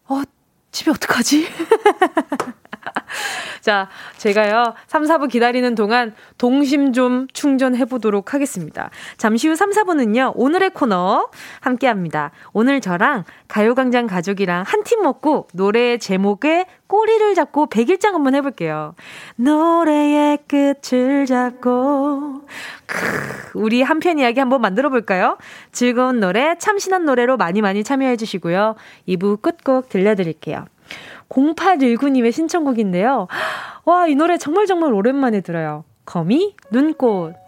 어, 0.09 0.21
집에 0.71 0.91
어떡하지? 0.91 1.47
자, 3.61 3.89
제가요, 4.17 4.73
3, 4.87 5.03
4부 5.03 5.29
기다리는 5.29 5.73
동안 5.75 6.13
동심 6.37 6.93
좀 6.93 7.27
충전해 7.33 7.85
보도록 7.85 8.33
하겠습니다. 8.33 8.89
잠시 9.17 9.47
후 9.47 9.55
3, 9.55 9.71
4부는요, 9.71 10.33
오늘의 10.35 10.71
코너 10.71 11.29
함께 11.61 11.87
합니다. 11.87 12.31
오늘 12.53 12.79
저랑 12.79 13.23
가요광장 13.47 14.07
가족이랑 14.07 14.63
한 14.67 14.83
팀 14.83 15.01
먹고 15.01 15.47
노래 15.53 15.97
제목에 15.97 16.65
꼬리를 16.87 17.33
잡고 17.35 17.67
백일장 17.67 18.13
한번 18.13 18.35
해볼게요. 18.35 18.95
노래의 19.37 20.39
끝을 20.47 21.25
잡고. 21.25 22.41
크, 22.85 22.97
우리 23.55 23.81
한편 23.81 24.19
이야기 24.19 24.39
한번 24.39 24.61
만들어 24.61 24.89
볼까요? 24.89 25.37
즐거운 25.71 26.19
노래, 26.19 26.55
참신한 26.57 27.05
노래로 27.05 27.37
많이 27.37 27.61
많이 27.61 27.83
참여해 27.83 28.17
주시고요. 28.17 28.75
2부 29.07 29.41
끝곡 29.41 29.89
들려드릴게요. 29.89 30.65
0819님의 31.33 32.31
신청곡인데요. 32.31 33.27
와, 33.85 34.07
이 34.07 34.15
노래 34.15 34.37
정말 34.37 34.65
정말 34.65 34.93
오랜만에 34.93 35.41
들어요. 35.41 35.83
거미, 36.05 36.55
눈꽃. 36.71 37.42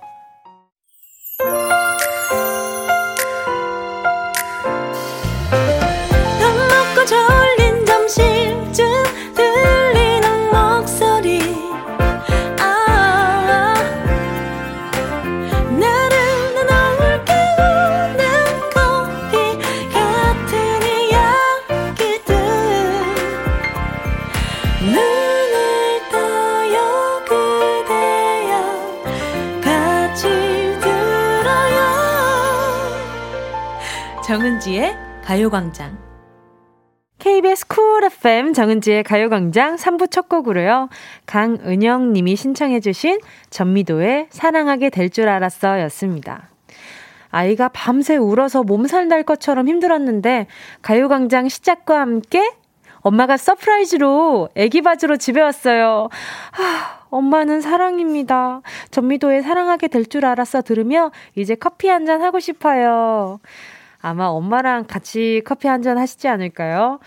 정은지의 34.26 34.96
가요광장. 35.24 36.00
KBS 37.20 37.68
쿨 37.68 38.04
FM 38.06 38.54
정은지의 38.54 39.04
가요광장 39.04 39.76
3부 39.76 40.10
첫 40.10 40.28
곡으로요. 40.28 40.90
강은영 41.28 42.12
님이 42.12 42.36
신청해 42.36 42.80
주신 42.80 43.20
전미도의 43.52 44.28
사랑하게 44.32 44.90
될 44.90 45.10
줄 45.12 45.30
알았어 45.30 45.80
였습니다. 45.82 46.50
아이가 47.30 47.68
밤새 47.70 48.16
울어서 48.16 48.64
몸살 48.64 49.08
날 49.10 49.22
것처럼 49.22 49.68
힘들었는데 49.68 50.48
가요광장 50.82 51.48
시작과 51.48 52.00
함께 52.02 52.52
엄마가 53.02 53.38
surprise로 53.38 54.50
애기 54.56 54.82
봐주러 54.82 55.18
집에 55.18 55.40
왔어요. 55.40 56.10
하, 56.52 57.06
엄마는 57.12 57.62
사랑입니다. 57.62 58.62
전미도의 58.90 59.44
사랑하게 59.44 59.88
될 59.90 60.06
줄 60.06 60.26
알았어 60.26 60.64
들으며 60.64 61.12
이제 61.36 61.54
커피 61.54 61.88
한 61.90 62.08
잔 62.08 62.24
하고 62.24 62.40
싶어요. 62.40 63.40
아마 64.06 64.26
엄마랑 64.28 64.86
같이 64.88 65.42
커피 65.46 65.68
한 65.68 65.82
잔 65.82 65.98
하시지 65.98 66.28
않을까요? 66.28 67.00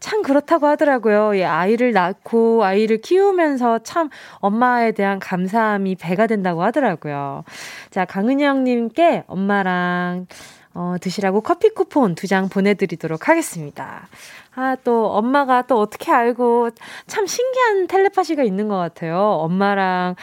참 0.00 0.22
그렇다고 0.22 0.66
하더라고요. 0.66 1.34
이 1.34 1.44
아이를 1.44 1.92
낳고 1.92 2.64
아이를 2.64 3.00
키우면서 3.00 3.78
참 3.84 4.10
엄마에 4.40 4.92
대한 4.92 5.18
감사함이 5.18 5.94
배가 5.96 6.26
된다고 6.26 6.62
하더라고요. 6.62 7.44
자, 7.90 8.04
강은영님께 8.04 9.24
엄마랑 9.28 10.26
어, 10.74 10.96
드시라고 11.00 11.40
커피 11.40 11.70
쿠폰 11.70 12.14
두 12.14 12.26
장 12.26 12.48
보내드리도록 12.48 13.28
하겠습니다. 13.28 14.08
아, 14.56 14.76
또 14.84 15.10
엄마가 15.12 15.62
또 15.62 15.78
어떻게 15.80 16.10
알고 16.12 16.70
참 17.06 17.26
신기한 17.26 17.86
텔레파시가 17.86 18.42
있는 18.44 18.68
것 18.68 18.76
같아요. 18.76 19.18
엄마랑 19.18 20.14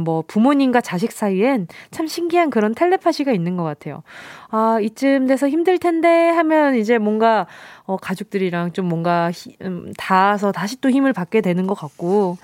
뭐 0.00 0.24
부모님과 0.26 0.80
자식 0.80 1.12
사이엔 1.12 1.68
참 1.90 2.06
신기한 2.06 2.50
그런 2.50 2.74
텔레파시가 2.74 3.32
있는 3.32 3.56
것 3.56 3.62
같아요. 3.64 4.02
아, 4.50 4.78
이쯤 4.80 5.26
돼서 5.26 5.48
힘들 5.48 5.78
텐데 5.78 6.28
하면 6.30 6.76
이제 6.76 6.98
뭔가 6.98 7.46
어, 7.86 7.96
가족들이랑 7.98 8.72
좀 8.72 8.86
뭔가 8.88 9.30
히, 9.30 9.56
음, 9.62 9.92
닿아서 9.98 10.50
다시 10.52 10.80
또 10.80 10.90
힘을 10.90 11.12
받게 11.12 11.40
되는 11.42 11.66
것 11.66 11.74
같고. 11.74 12.38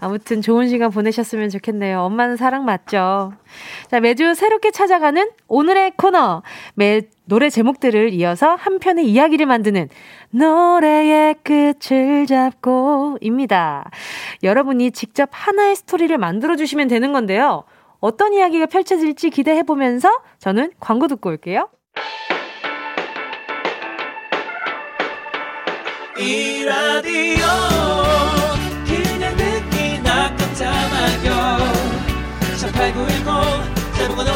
아무튼 0.00 0.40
좋은 0.40 0.68
시간 0.68 0.90
보내셨으면 0.90 1.50
좋겠네요. 1.50 2.00
엄마는 2.00 2.36
사랑 2.36 2.64
맞죠? 2.64 3.32
자, 3.90 4.00
매주 4.00 4.34
새롭게 4.34 4.70
찾아가는 4.70 5.28
오늘의 5.46 5.92
코너. 5.96 6.42
매, 6.74 7.02
노래 7.26 7.50
제목들을 7.50 8.12
이어서 8.14 8.54
한 8.54 8.78
편의 8.78 9.06
이야기를 9.06 9.46
만드는 9.46 9.88
노래의 10.30 11.36
끝을 11.44 12.26
잡고입니다. 12.26 13.90
여러분이 14.42 14.90
직접 14.92 15.28
하나의 15.30 15.76
스토리를 15.76 16.16
만들어 16.16 16.56
주시면 16.56 16.88
되는 16.88 17.12
건데요. 17.12 17.64
어떤 18.00 18.32
이야기가 18.32 18.66
펼쳐질지 18.66 19.28
기대해 19.30 19.62
보면서 19.62 20.10
저는 20.38 20.72
광고 20.80 21.06
듣고 21.06 21.28
올게요. 21.28 21.68
이 26.18 26.64
라디오 26.64 27.89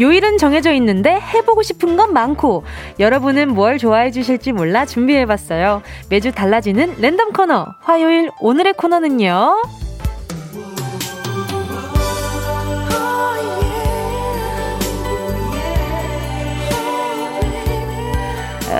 요일은 0.00 0.38
정해져 0.38 0.72
있는데 0.72 1.20
해보고 1.20 1.62
싶은 1.62 1.96
건 1.96 2.12
많고 2.12 2.64
여러분은 2.98 3.52
뭘 3.54 3.78
좋아해 3.78 4.10
주실지 4.10 4.52
몰라 4.52 4.86
준비해봤어요. 4.86 5.82
매주 6.08 6.32
달라지는 6.32 6.96
랜덤 6.98 7.32
코너 7.32 7.66
화요일 7.80 8.30
오늘의 8.40 8.74
코너는요. 8.74 9.62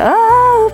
Oh, 0.03 0.71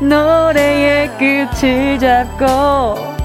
노래의 0.00 1.08
끝을 1.18 1.98
잡고 1.98 3.15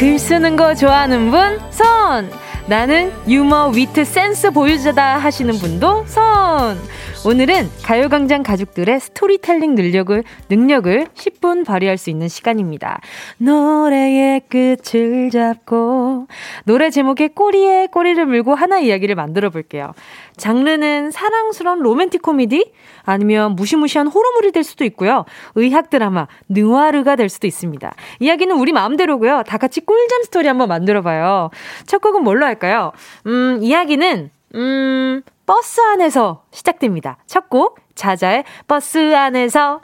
글 0.00 0.18
쓰는 0.18 0.56
거 0.56 0.74
좋아하는 0.74 1.30
분, 1.30 1.60
손! 1.70 2.30
나는 2.66 3.12
유머, 3.28 3.68
위트, 3.68 4.02
센스 4.06 4.50
보유자다 4.50 5.18
하시는 5.18 5.52
분도 5.58 6.06
손! 6.06 6.80
오늘은 7.22 7.68
가요광장 7.84 8.42
가족들의 8.42 8.98
스토리텔링 8.98 9.74
능력을, 9.74 10.24
능력을 10.48 11.06
10분 11.14 11.66
발휘할 11.66 11.98
수 11.98 12.08
있는 12.08 12.28
시간입니다. 12.28 12.98
노래의 13.36 14.40
끝을 14.48 15.28
잡고, 15.28 16.28
노래 16.64 16.88
제목에 16.88 17.28
꼬리에 17.28 17.88
꼬리를 17.88 18.24
물고 18.24 18.54
하나 18.54 18.78
이야기를 18.78 19.16
만들어 19.16 19.50
볼게요. 19.50 19.92
장르는 20.38 21.10
사랑스러운 21.10 21.80
로맨틱 21.80 22.22
코미디, 22.22 22.72
아니면 23.02 23.54
무시무시한 23.54 24.06
호러물이 24.06 24.52
될 24.52 24.64
수도 24.64 24.86
있고요. 24.86 25.26
의학 25.56 25.90
드라마, 25.90 26.26
느와르가 26.48 27.16
될 27.16 27.28
수도 27.28 27.46
있습니다. 27.46 27.92
이야기는 28.20 28.56
우리 28.56 28.72
마음대로고요. 28.72 29.42
다 29.46 29.58
같이 29.58 29.82
꿀잼 29.82 30.22
스토리 30.22 30.48
한번 30.48 30.68
만들어 30.68 31.02
봐요. 31.02 31.50
첫 31.84 32.00
곡은 32.00 32.24
뭘로 32.24 32.46
할까요? 32.46 32.92
음, 33.26 33.58
이야기는 33.60 34.30
음, 34.54 35.22
버스 35.46 35.80
안에서 35.80 36.44
시작됩니다. 36.50 37.18
첫 37.26 37.48
곡, 37.48 37.78
자자의 37.94 38.44
버스 38.66 39.14
안에서. 39.14 39.80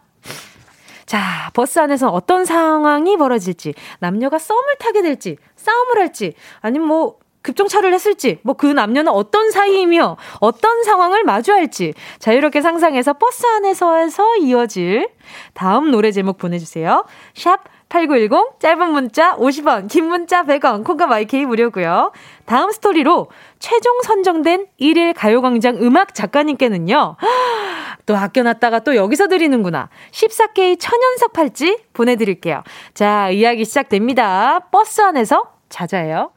자, 1.06 1.50
버스 1.54 1.78
안에서 1.78 2.08
어떤 2.10 2.44
상황이 2.44 3.16
벌어질지, 3.16 3.74
남녀가 4.00 4.38
썸을 4.38 4.76
타게 4.80 5.02
될지, 5.02 5.36
싸움을 5.54 5.98
할지, 5.98 6.34
아니면 6.60 6.88
뭐, 6.88 7.18
급정차를 7.42 7.94
했을지, 7.94 8.40
뭐 8.42 8.54
그 8.56 8.66
남녀는 8.66 9.12
어떤 9.12 9.52
사이이며 9.52 10.16
어떤 10.40 10.82
상황을 10.82 11.22
마주할지 11.22 11.94
자유롭게 12.18 12.60
상상해서 12.60 13.12
버스 13.12 13.46
안에서에서 13.46 14.38
이어질 14.38 15.08
다음 15.54 15.92
노래 15.92 16.10
제목 16.10 16.38
보내주세요. 16.38 17.04
샵 17.34 17.60
8910, 17.96 18.60
짧은 18.60 18.90
문자 18.90 19.34
50원, 19.36 19.88
긴 19.88 20.08
문자 20.08 20.42
100원, 20.42 20.84
콩과 20.84 21.06
마이케이 21.06 21.46
무료고요. 21.46 22.12
다음 22.44 22.70
스토리로 22.70 23.28
최종 23.58 24.02
선정된 24.02 24.66
1일 24.78 25.14
가요광장 25.16 25.78
음악 25.80 26.14
작가님께는요. 26.14 27.16
또 28.04 28.16
아껴놨다가 28.16 28.80
또 28.80 28.96
여기서 28.96 29.28
드리는구나. 29.28 29.88
14K 30.12 30.78
천연석 30.78 31.32
팔찌 31.32 31.78
보내드릴게요. 31.94 32.62
자, 32.92 33.30
이야기 33.30 33.64
시작됩니다. 33.64 34.60
버스 34.70 35.00
안에서 35.00 35.44
자자예요. 35.70 36.32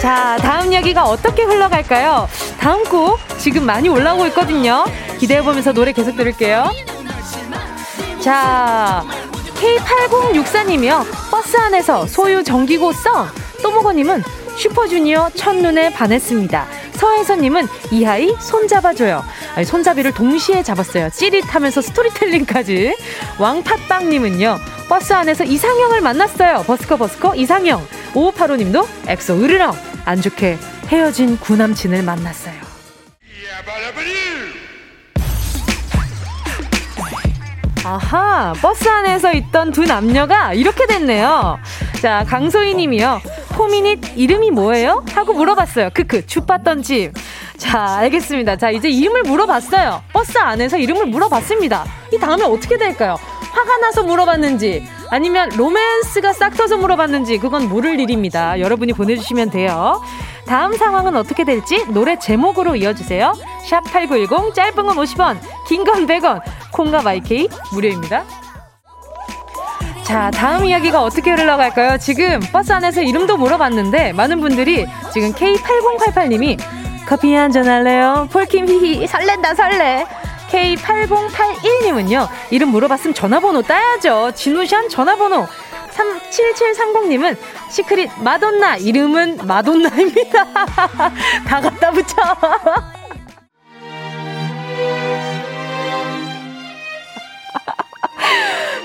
자, 0.00 0.38
다음 0.38 0.72
이야기가 0.72 1.04
어떻게 1.04 1.42
흘러갈까요? 1.42 2.26
다음 2.58 2.82
곡 2.84 3.18
지금 3.38 3.66
많이 3.66 3.90
올라오고 3.90 4.26
있거든요. 4.28 4.84
기대해보면서 5.18 5.74
노래 5.74 5.92
계속 5.92 6.16
들을게요. 6.16 6.64
자, 8.20 9.04
K8064님이요. 9.60 11.04
버스 11.30 11.56
안에서 11.56 12.06
소유 12.06 12.42
정기고 12.42 12.92
썸. 12.92 13.28
또모거님은 13.62 14.22
슈퍼주니어 14.56 15.30
첫눈에 15.34 15.92
반했습니다. 15.92 16.66
서혜선님은 16.92 17.66
이하이 17.90 18.34
손잡아줘요. 18.40 19.24
아니, 19.54 19.64
손잡이를 19.64 20.12
동시에 20.12 20.62
잡았어요. 20.62 21.10
찌릿하면서 21.10 21.80
스토리텔링까지. 21.80 22.96
왕팥빵님은요. 23.38 24.58
버스 24.88 25.12
안에서 25.12 25.44
이상형을 25.44 26.00
만났어요. 26.00 26.64
버스커 26.66 26.96
버스커 26.96 27.34
이상형. 27.36 27.86
5585님도 28.14 28.86
엑소 29.08 29.42
으르렁. 29.42 29.72
안 30.04 30.20
좋게 30.20 30.58
헤어진 30.88 31.38
구남친을 31.38 32.02
만났어요. 32.02 32.60
아하, 37.84 38.52
버스 38.60 38.88
안에서 38.88 39.32
있던 39.32 39.72
두 39.72 39.84
남녀가 39.84 40.52
이렇게 40.52 40.86
됐네요. 40.86 41.58
자, 42.02 42.24
강소희 42.28 42.74
님이요. 42.74 43.20
포미닛 43.50 44.16
이름이 44.16 44.50
뭐예요? 44.50 45.02
하고 45.14 45.32
물어봤어요. 45.32 45.90
크크, 45.94 46.26
춥봤던 46.26 46.82
집. 46.82 47.12
자, 47.56 47.96
알겠습니다. 47.96 48.56
자, 48.56 48.70
이제 48.70 48.88
이름을 48.90 49.22
물어봤어요. 49.22 50.02
버스 50.12 50.36
안에서 50.38 50.76
이름을 50.76 51.06
물어봤습니다. 51.06 51.84
이 52.12 52.18
다음에 52.18 52.44
어떻게 52.44 52.76
될까요? 52.76 53.16
화가 53.52 53.78
나서 53.78 54.02
물어봤는지, 54.02 54.86
아니면 55.10 55.48
로맨스가 55.56 56.32
싹 56.34 56.56
터서 56.56 56.76
물어봤는지, 56.76 57.38
그건 57.38 57.68
모를 57.68 57.98
일입니다. 57.98 58.60
여러분이 58.60 58.92
보내주시면 58.92 59.50
돼요. 59.50 60.00
다음 60.50 60.76
상황은 60.76 61.14
어떻게 61.14 61.44
될지 61.44 61.84
노래 61.92 62.18
제목으로 62.18 62.74
이어주세요. 62.74 63.34
샵 63.68 63.84
8910, 63.84 64.52
짧은 64.52 64.74
건 64.84 64.96
50원, 64.96 65.38
긴 65.68 65.84
건 65.84 66.08
100원, 66.08 66.42
콩과 66.72 67.02
마이케이 67.02 67.48
무료입니다. 67.72 68.24
자, 70.02 70.28
다음 70.32 70.64
이야기가 70.64 71.04
어떻게 71.04 71.30
흘러갈까요? 71.30 71.98
지금 71.98 72.40
버스 72.52 72.72
안에서 72.72 73.00
이름도 73.00 73.36
물어봤는데 73.36 74.12
많은 74.12 74.40
분들이 74.40 74.88
지금 75.12 75.32
K8088님이 75.32 76.58
커피 77.06 77.32
한 77.32 77.52
잔 77.52 77.68
할래요? 77.68 78.26
폴킴 78.32 78.66
히히 78.68 79.06
설렌다 79.06 79.54
설레. 79.54 80.04
K8081님은요. 80.50 82.26
이름 82.50 82.70
물어봤으면 82.70 83.14
전화번호 83.14 83.62
따야죠. 83.62 84.32
진우션 84.34 84.88
전화번호. 84.88 85.46
37730님은 86.00 87.36
시크릿 87.70 88.10
마돈나 88.22 88.76
이름은 88.76 89.46
마돈나입니다. 89.46 90.44
다 91.46 91.60
갖다 91.60 91.90
붙여. 91.90 92.16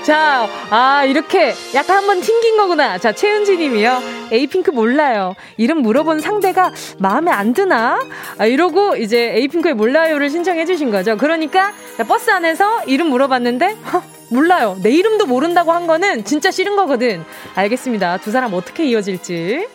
자, 0.06 0.48
아, 0.70 1.04
이렇게 1.04 1.52
약간 1.74 1.96
한번 1.96 2.20
튕긴 2.20 2.56
거구나. 2.56 2.96
자, 2.98 3.10
최은지 3.10 3.56
님이요. 3.56 4.00
에이핑크 4.30 4.70
몰라요. 4.70 5.34
이름 5.56 5.78
물어본 5.78 6.20
상대가 6.20 6.72
마음에 6.98 7.32
안 7.32 7.52
드나? 7.52 7.98
아, 8.38 8.46
이러고 8.46 8.94
이제 8.96 9.32
에이핑크의 9.34 9.74
몰라요를 9.74 10.30
신청해 10.30 10.64
주신 10.64 10.92
거죠. 10.92 11.16
그러니까 11.16 11.72
버스 12.06 12.30
안에서 12.30 12.84
이름 12.84 13.08
물어봤는데, 13.08 13.76
허, 13.92 14.02
몰라요. 14.30 14.76
내 14.82 14.90
이름도 14.90 15.26
모른다고 15.26 15.72
한 15.72 15.86
거는 15.86 16.24
진짜 16.24 16.50
싫은 16.50 16.76
거거든. 16.76 17.24
알겠습니다. 17.54 18.18
두 18.18 18.30
사람 18.30 18.54
어떻게 18.54 18.84
이어질지. 18.86 19.68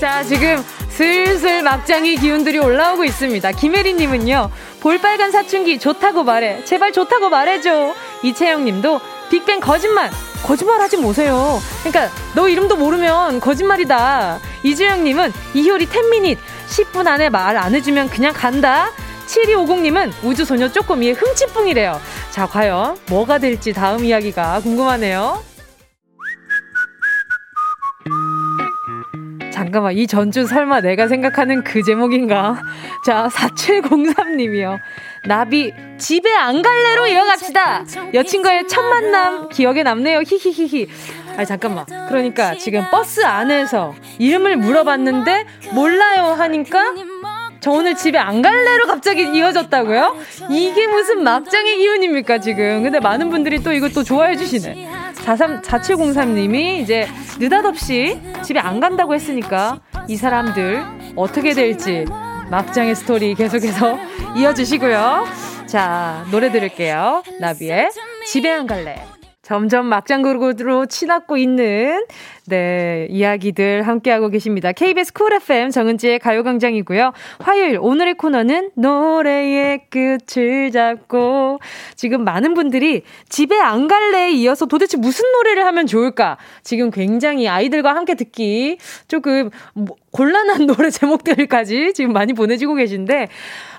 자, 0.00 0.22
지금 0.22 0.62
슬슬 0.88 1.62
막장의 1.62 2.16
기운들이 2.16 2.58
올라오고 2.58 3.04
있습니다. 3.04 3.52
김혜리님은요, 3.52 4.50
볼빨간 4.80 5.30
사춘기 5.30 5.78
좋다고 5.78 6.24
말해. 6.24 6.64
제발 6.64 6.92
좋다고 6.92 7.28
말해줘. 7.28 7.94
이채영 8.22 8.64
님도 8.64 9.00
빅뱅 9.30 9.60
거짓말! 9.60 10.10
거짓말 10.44 10.80
하지 10.80 10.96
마세요. 10.96 11.60
그러니까 11.82 12.14
너 12.34 12.48
이름도 12.48 12.76
모르면 12.76 13.40
거짓말이다. 13.40 14.38
이주영님은 14.62 15.32
이효리 15.54 15.86
10미닛 15.86 16.38
10분 16.68 17.06
안에 17.08 17.28
말 17.28 17.56
안 17.56 17.74
해주면 17.74 18.08
그냥 18.08 18.32
간다. 18.32 18.90
7250님은 19.28 20.24
우주소녀 20.24 20.68
쪼꼬미의 20.72 21.14
흥칫뿡이래요. 21.14 22.00
자, 22.30 22.46
과연 22.46 22.96
뭐가 23.08 23.38
될지 23.38 23.72
다음 23.72 24.04
이야기가 24.04 24.60
궁금하네요. 24.60 25.42
잠깐만, 29.52 29.92
이 29.92 30.06
전주 30.06 30.46
설마 30.46 30.80
내가 30.80 31.08
생각하는 31.08 31.64
그 31.64 31.82
제목인가? 31.82 32.62
자, 33.04 33.28
4703님이요. 33.32 34.78
나비 35.26 35.72
집에 35.98 36.32
안 36.32 36.62
갈래로 36.62 37.08
이어갑시다. 37.08 37.84
여친과의 38.14 38.68
첫 38.68 38.82
만남 38.82 39.48
기억에 39.48 39.82
남네요. 39.82 40.20
히히히히. 40.20 40.88
아 41.36 41.44
잠깐만. 41.44 41.84
그러니까 42.08 42.54
지금 42.54 42.84
버스 42.90 43.24
안에서 43.24 43.94
이름을 44.18 44.56
물어봤는데 44.56 45.46
몰라요 45.72 46.32
하니까 46.32 46.94
저 47.60 47.70
오늘 47.72 47.94
집에 47.96 48.18
안 48.18 48.40
갈래로 48.40 48.86
갑자기 48.86 49.22
이어졌다고요? 49.22 50.16
이게 50.50 50.86
무슨 50.86 51.22
막장의 51.24 51.78
기운입니까 51.78 52.38
지금? 52.38 52.82
근데 52.82 53.00
많은 53.00 53.30
분들이 53.30 53.62
또 53.62 53.72
이거 53.72 53.88
또 53.88 54.02
좋아해 54.02 54.36
주시네. 54.36 54.88
43 55.14 55.62
4703님이 55.62 56.80
이제 56.80 57.08
느닷없이 57.38 58.20
집에 58.42 58.60
안 58.60 58.80
간다고 58.80 59.14
했으니까 59.14 59.80
이 60.08 60.16
사람들 60.16 60.82
어떻게 61.16 61.52
될지 61.54 62.04
막장의 62.50 62.94
스토리 62.94 63.34
계속해서 63.34 63.98
이어주시고요. 64.38 65.26
자, 65.66 66.24
노래 66.30 66.50
들을게요. 66.50 67.22
나비의 67.40 67.90
집에 68.26 68.50
안 68.50 68.66
갈래. 68.66 69.04
점점 69.42 69.86
막장 69.86 70.22
그룹으로 70.22 70.86
치닫고 70.86 71.36
있는 71.38 72.04
네, 72.48 73.06
이야기들 73.10 73.82
함께하고 73.82 74.30
계십니다. 74.30 74.72
KBS 74.72 75.12
쿨 75.12 75.34
FM 75.34 75.70
정은지의 75.70 76.18
가요광장이고요. 76.18 77.12
화요일 77.40 77.78
오늘의 77.78 78.14
코너는 78.14 78.70
노래의 78.74 79.82
끝을 79.90 80.70
잡고 80.70 81.58
지금 81.94 82.24
많은 82.24 82.54
분들이 82.54 83.02
집에 83.28 83.58
안 83.58 83.86
갈래에 83.86 84.30
이어서 84.32 84.64
도대체 84.64 84.96
무슨 84.96 85.30
노래를 85.32 85.66
하면 85.66 85.86
좋을까? 85.86 86.38
지금 86.62 86.90
굉장히 86.90 87.48
아이들과 87.48 87.94
함께 87.94 88.14
듣기 88.14 88.78
조금 89.08 89.50
뭐 89.74 89.96
곤란한 90.10 90.66
노래 90.66 90.90
제목들까지 90.90 91.92
지금 91.92 92.12
많이 92.12 92.32
보내주고 92.32 92.74
계신데 92.74 93.28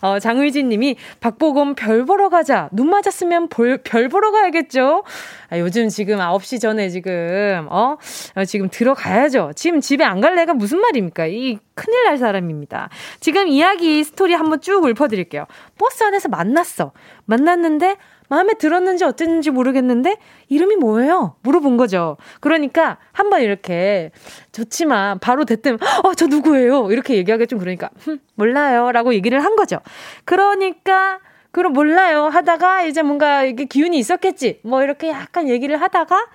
어, 0.01 0.19
장의진 0.19 0.69
님이 0.69 0.95
박보검 1.19 1.75
별 1.75 2.05
보러 2.05 2.29
가자. 2.29 2.69
눈 2.71 2.89
맞았으면 2.89 3.49
볼, 3.49 3.79
별 3.83 4.09
보러 4.09 4.31
가야겠죠? 4.31 5.03
아, 5.49 5.59
요즘 5.59 5.89
지금 5.89 6.17
9시 6.17 6.61
전에 6.61 6.89
지금, 6.89 7.67
어? 7.69 7.97
어 8.35 8.45
지금 8.45 8.58
지금 8.59 8.69
들어가야죠. 8.69 9.53
지금 9.55 9.79
집에 9.79 10.03
안 10.03 10.19
갈래가 10.19 10.53
무슨 10.53 10.81
말입니까? 10.81 11.27
이 11.27 11.59
큰일 11.75 12.03
날 12.03 12.17
사람입니다. 12.17 12.89
지금 13.21 13.47
이야기 13.47 14.03
스토리 14.03 14.33
한번 14.33 14.59
쭉 14.59 14.85
읊어드릴게요. 14.85 15.45
버스 15.77 16.03
안에서 16.03 16.27
만났어. 16.27 16.91
만났는데 17.23 17.95
마음에 18.27 18.53
들었는지 18.55 19.05
어땠는지 19.05 19.49
모르겠는데 19.51 20.17
이름이 20.49 20.75
뭐예요? 20.75 21.35
물어본 21.41 21.77
거죠. 21.77 22.17
그러니까 22.41 22.97
한번 23.13 23.41
이렇게 23.43 24.11
좋지만 24.51 25.19
바로 25.19 25.45
대뜸 25.45 25.77
어 26.03 26.13
저 26.15 26.27
누구예요? 26.27 26.91
이렇게 26.91 27.15
얘기하기 27.15 27.47
좀 27.47 27.59
그러니까 27.59 27.89
흠, 28.01 28.19
몰라요라고 28.35 29.13
얘기를 29.13 29.41
한 29.41 29.55
거죠. 29.55 29.79
그러니까 30.25 31.21
그럼 31.51 31.71
몰라요 31.73 32.25
하다가 32.25 32.83
이제 32.83 33.01
뭔가 33.03 33.43
이게 33.43 33.63
기운이 33.63 33.97
있었겠지. 33.97 34.59
뭐 34.63 34.83
이렇게 34.83 35.07
약간 35.09 35.47
얘기를 35.47 35.81
하다가 35.81 36.27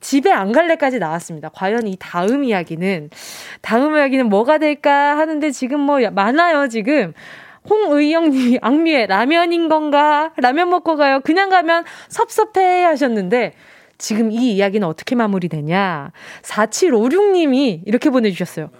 집에 0.00 0.30
안 0.30 0.52
갈래까지 0.52 0.98
나왔습니다. 0.98 1.50
과연 1.50 1.86
이 1.86 1.96
다음 1.98 2.44
이야기는 2.44 3.10
다음 3.60 3.96
이야기는 3.96 4.28
뭐가 4.28 4.58
될까 4.58 5.18
하는데 5.18 5.50
지금 5.50 5.80
뭐 5.80 5.98
많아요 6.10 6.68
지금. 6.68 7.12
홍의영님이 7.68 8.58
악미의 8.62 9.06
라면인 9.06 9.68
건가? 9.68 10.32
라면 10.38 10.70
먹고 10.70 10.96
가요. 10.96 11.20
그냥 11.20 11.50
가면 11.50 11.84
섭섭해 12.08 12.84
하셨는데 12.84 13.52
지금 13.98 14.32
이 14.32 14.54
이야기는 14.54 14.86
어떻게 14.88 15.14
마무리되냐? 15.14 16.10
4756님이 16.42 17.82
이렇게 17.84 18.08
보내주셨어요. 18.08 18.70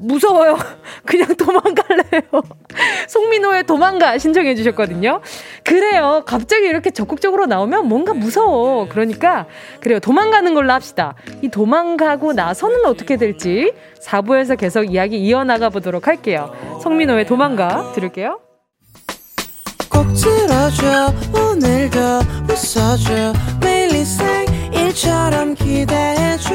무서워요. 0.00 0.56
그냥 1.04 1.34
도망갈래요. 1.36 2.22
송민호의 3.08 3.64
도망가 3.64 4.18
신청해 4.18 4.54
주셨거든요. 4.54 5.20
그래요. 5.64 6.22
갑자기 6.26 6.66
이렇게 6.66 6.90
적극적으로 6.90 7.46
나오면 7.46 7.86
뭔가 7.88 8.14
무서워. 8.14 8.88
그러니까 8.88 9.46
그래요. 9.80 10.00
도망가는 10.00 10.54
걸로 10.54 10.72
합시다. 10.72 11.14
이 11.42 11.48
도망가고 11.48 12.32
나서는 12.32 12.84
어떻게 12.86 13.16
될지 13.16 13.72
4부에서 14.00 14.56
계속 14.56 14.84
이야기 14.84 15.18
이어나가 15.18 15.68
보도록 15.68 16.06
할게요. 16.06 16.54
송민호의 16.82 17.26
도망가 17.26 17.92
들을게요. 17.94 18.40
꼭 19.90 20.06
들어줘 20.14 21.12
오늘도 21.32 21.98
웃어줘 22.50 23.32
매일 23.60 23.86
일처럼 24.96 25.54
기대해줘 25.54 26.54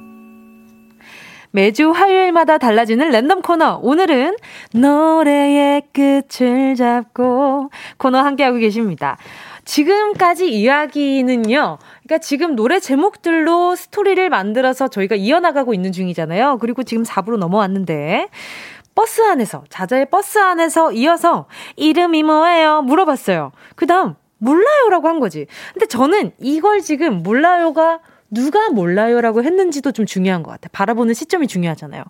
매주 1.51 1.91
화요일마다 1.91 2.57
달라지는 2.57 3.09
랜덤 3.09 3.41
코너. 3.41 3.79
오늘은 3.83 4.35
노래의 4.73 5.83
끝을 5.93 6.75
잡고 6.75 7.69
코너 7.97 8.19
함께하고 8.19 8.57
계십니다. 8.57 9.17
지금까지 9.65 10.49
이야기는요. 10.49 11.77
그러니까 12.03 12.17
지금 12.21 12.55
노래 12.55 12.79
제목들로 12.79 13.75
스토리를 13.75 14.29
만들어서 14.29 14.87
저희가 14.87 15.15
이어나가고 15.15 15.73
있는 15.73 15.91
중이잖아요. 15.91 16.57
그리고 16.59 16.83
지금 16.83 17.03
4부로 17.03 17.37
넘어왔는데 17.37 18.29
버스 18.95 19.21
안에서 19.21 19.63
자자의 19.69 20.07
버스 20.09 20.39
안에서 20.39 20.91
이어서 20.93 21.47
이름이 21.75 22.23
뭐예요? 22.23 22.81
물어봤어요. 22.81 23.51
그다음 23.75 24.15
몰라요라고 24.39 25.07
한 25.07 25.19
거지. 25.19 25.45
근데 25.73 25.85
저는 25.85 26.31
이걸 26.39 26.81
지금 26.81 27.21
몰라요가 27.21 27.99
누가 28.31 28.69
몰라요라고 28.69 29.43
했는지도 29.43 29.91
좀 29.91 30.05
중요한 30.05 30.41
것 30.41 30.51
같아. 30.51 30.69
바라보는 30.71 31.13
시점이 31.13 31.47
중요하잖아요. 31.47 32.03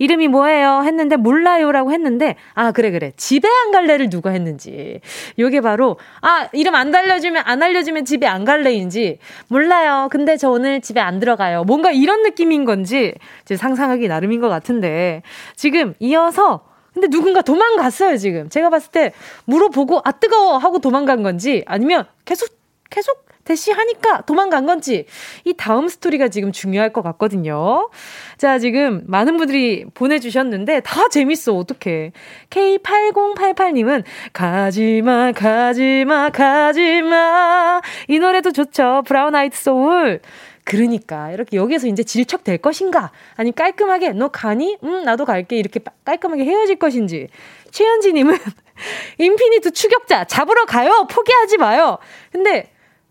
이름이 0.00 0.26
뭐예요? 0.28 0.82
했는데 0.84 1.16
몰라요라고 1.16 1.92
했는데 1.92 2.34
아 2.54 2.72
그래 2.72 2.90
그래 2.90 3.12
집에 3.16 3.48
안 3.48 3.70
갈래를 3.70 4.10
누가 4.10 4.30
했는지 4.30 5.00
요게 5.38 5.60
바로 5.60 5.96
아 6.20 6.48
이름 6.52 6.74
안 6.74 6.92
알려주면 6.92 7.44
안 7.46 7.62
알려주면 7.62 8.04
집에 8.04 8.26
안 8.26 8.44
갈래인지 8.44 9.18
몰라요. 9.46 10.08
근데 10.10 10.36
저 10.36 10.50
오늘 10.50 10.80
집에 10.80 11.00
안 11.00 11.20
들어가요. 11.20 11.62
뭔가 11.62 11.92
이런 11.92 12.24
느낌인 12.24 12.64
건지 12.64 13.14
이제 13.42 13.56
상상하기 13.56 14.08
나름인 14.08 14.40
것 14.40 14.48
같은데 14.48 15.22
지금 15.54 15.94
이어서 16.00 16.66
근데 16.92 17.06
누군가 17.06 17.42
도망갔어요 17.42 18.16
지금 18.16 18.48
제가 18.48 18.70
봤을 18.70 18.90
때 18.90 19.12
물어보고 19.44 20.00
아 20.04 20.10
뜨거워 20.10 20.58
하고 20.58 20.80
도망간 20.80 21.22
건지 21.22 21.62
아니면 21.66 22.04
계속 22.24 22.48
계속 22.90 23.27
대시하니까 23.48 24.22
도망간 24.22 24.66
건지 24.66 25.06
이 25.44 25.54
다음 25.54 25.88
스토리가 25.88 26.28
지금 26.28 26.52
중요할 26.52 26.92
것 26.92 27.02
같거든요. 27.02 27.88
자, 28.36 28.58
지금 28.58 29.04
많은 29.06 29.38
분들이 29.38 29.86
보내주셨는데 29.94 30.80
다 30.80 31.08
재밌어. 31.08 31.54
어떡해. 31.54 32.12
K8088님은 32.50 34.04
가지마, 34.32 35.32
가지마, 35.32 36.30
가지마. 36.30 37.80
이 38.08 38.18
노래도 38.18 38.52
좋죠. 38.52 39.02
브라운 39.06 39.34
아이드 39.34 39.58
소울. 39.58 40.20
그러니까 40.64 41.30
이렇게 41.30 41.56
여기에서 41.56 41.86
이제 41.86 42.02
질척될 42.02 42.58
것인가 42.58 43.10
아니 43.36 43.54
깔끔하게 43.54 44.10
너 44.10 44.28
가니? 44.28 44.76
응 44.84 45.02
나도 45.02 45.24
갈게 45.24 45.56
이렇게 45.56 45.80
깔끔하게 46.04 46.44
헤어질 46.44 46.76
것인지 46.76 47.28
최현지님은 47.70 48.36
인피니트 49.16 49.70
추격자 49.70 50.26
잡으러 50.26 50.66
가요 50.66 51.06
포기하지 51.10 51.56
마요 51.56 51.96
근데 52.32 52.70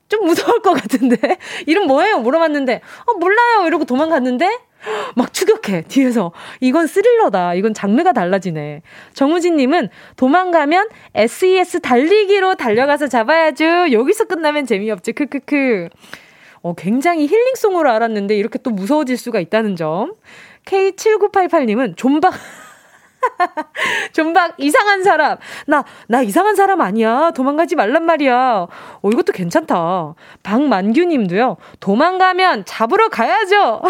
좀 0.10 0.26
무서울 0.26 0.62
것 0.62 0.74
같은데? 0.74 1.18
이름 1.68 1.88
뭐예요? 1.88 2.20
물어봤는데 2.20 2.82
어 3.06 3.18
몰라요. 3.18 3.68
이러고 3.68 3.86
도망갔는데 3.86 4.48
막 5.16 5.34
추격해 5.34 5.84
뒤에서. 5.88 6.32
이건 6.60 6.88
스릴러다. 6.88 7.54
이건 7.56 7.74
장르가 7.74 8.14
달라지네. 8.14 8.82
정우진님은 9.14 9.90
도망가면 10.16 10.90
SES 11.16 11.82
달리기로 11.82 12.56
달려가서 12.56 13.08
잡아야죠. 13.08 13.92
여기서 13.92 14.26
끝나면 14.26 14.66
재미없지. 14.66 15.12
크크크. 15.14 15.90
어 16.62 16.74
굉장히 16.74 17.28
힐링송으로 17.28 17.90
알았는데 17.92 18.36
이렇게 18.36 18.60
또 18.60 18.72
무서워질 18.72 19.18
수가 19.18 19.40
있다는 19.40 19.76
점. 19.76 20.14
K7988님은 20.66 21.96
좀박 21.96 22.34
존박 24.14 24.54
이상한 24.58 25.04
사람. 25.04 25.38
나, 25.66 25.84
나 26.08 26.22
이상한 26.22 26.56
사람 26.56 26.82
아니야. 26.82 27.32
도망가지 27.32 27.76
말란 27.76 28.04
말이야. 28.06 28.68
어, 29.02 29.10
이것도 29.12 29.34
괜찮다. 29.34 30.16
박만규 30.44 31.04
님도요. 31.04 31.58
도망가면 31.80 32.66
잡으러 32.66 33.10
가야죠. 33.10 33.82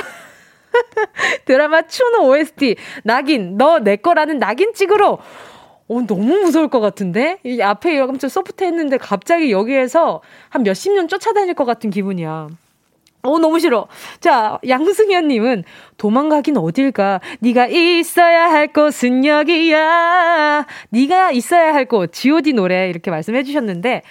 드라마 1.46 1.82
추노 1.84 2.28
OST. 2.30 2.76
낙인, 3.04 3.58
너 3.58 3.80
내 3.80 3.96
거라는 3.96 4.40
낙인 4.40 4.74
찍으러. 4.74 5.18
어, 5.90 6.02
너무 6.06 6.40
무서울 6.40 6.68
것 6.68 6.80
같은데? 6.82 7.40
이 7.44 7.62
앞에 7.62 7.98
엄청 8.00 8.30
소프트 8.30 8.64
했는데 8.64 8.98
갑자기 8.98 9.52
여기에서 9.52 10.22
한 10.50 10.64
몇십 10.64 10.92
년 10.94 11.08
쫓아다닐 11.08 11.54
것 11.54 11.64
같은 11.66 11.90
기분이야. 11.90 12.50
어 13.28 13.40
너무 13.40 13.60
싫어. 13.60 13.88
자 14.20 14.60
양승현님은 14.68 15.64
도망가긴 15.98 16.58
어딜가. 16.58 17.20
네가 17.40 17.68
있어야 17.68 18.50
할 18.50 18.68
곳은 18.68 19.26
여기야. 19.26 20.66
네가 20.90 21.32
있어야 21.32 21.74
할 21.74 21.86
곳. 21.86 22.12
G.O.D 22.12 22.54
노래 22.54 22.90
이렇게 22.90 23.12
말씀해 23.12 23.44
주셨는데 23.44 24.02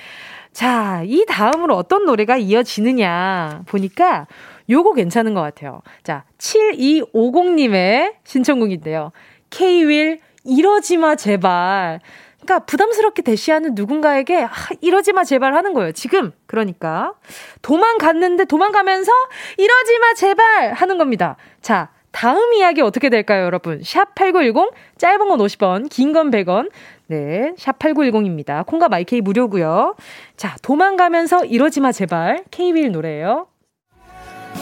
자 0.53 1.03
이 1.05 1.25
다음으로 1.27 1.77
어떤 1.77 2.07
노래가 2.07 2.37
이어지느냐 2.39 3.63
보니까 3.67 4.27
요거 4.71 4.95
괜찮은 4.95 5.35
것 5.35 5.43
같아요. 5.43 5.83
자 6.03 6.25
7250님의 6.39 8.15
신청곡인데요. 8.25 9.13
K-윌 9.51 10.21
이러지 10.45 10.97
마 10.97 11.15
제발. 11.15 12.01
그러니까 12.47 12.61
부담스럽게 12.65 13.23
대시하는 13.23 13.75
누군가에게 13.75 14.45
아, 14.45 14.51
이러지 14.81 15.13
마 15.13 15.25
제발 15.25 15.55
하는 15.55 15.75
거예요. 15.75 15.91
지금 15.93 16.33
그러니까 16.47 17.15
도망갔는데 17.63 18.45
도망가면서 18.45 19.11
이러지 19.59 19.99
마 19.99 20.15
제발 20.15 20.73
하는 20.73 20.97
겁니다. 20.97 21.37
자, 21.61 21.91
다음 22.13 22.55
이야기 22.55 22.81
어떻게 22.81 23.11
될까요, 23.11 23.45
여러분? 23.45 23.83
샵 23.83 24.15
8910 24.15 24.71
짧은 24.97 25.29
건 25.29 25.39
50원, 25.39 25.91
긴 25.91 26.13
건 26.13 26.31
100원. 26.31 26.71
네, 27.09 27.53
샵 27.59 27.79
8910입니다. 27.79 28.65
콩과 28.65 28.89
마이케이 28.89 29.21
무료고요. 29.21 29.97
자, 30.37 30.57
도망가면서 30.63 31.45
이러지 31.45 31.81
마 31.81 31.93
제발 31.93 32.45
K-윌 32.51 32.93
노래예요. 32.93 33.49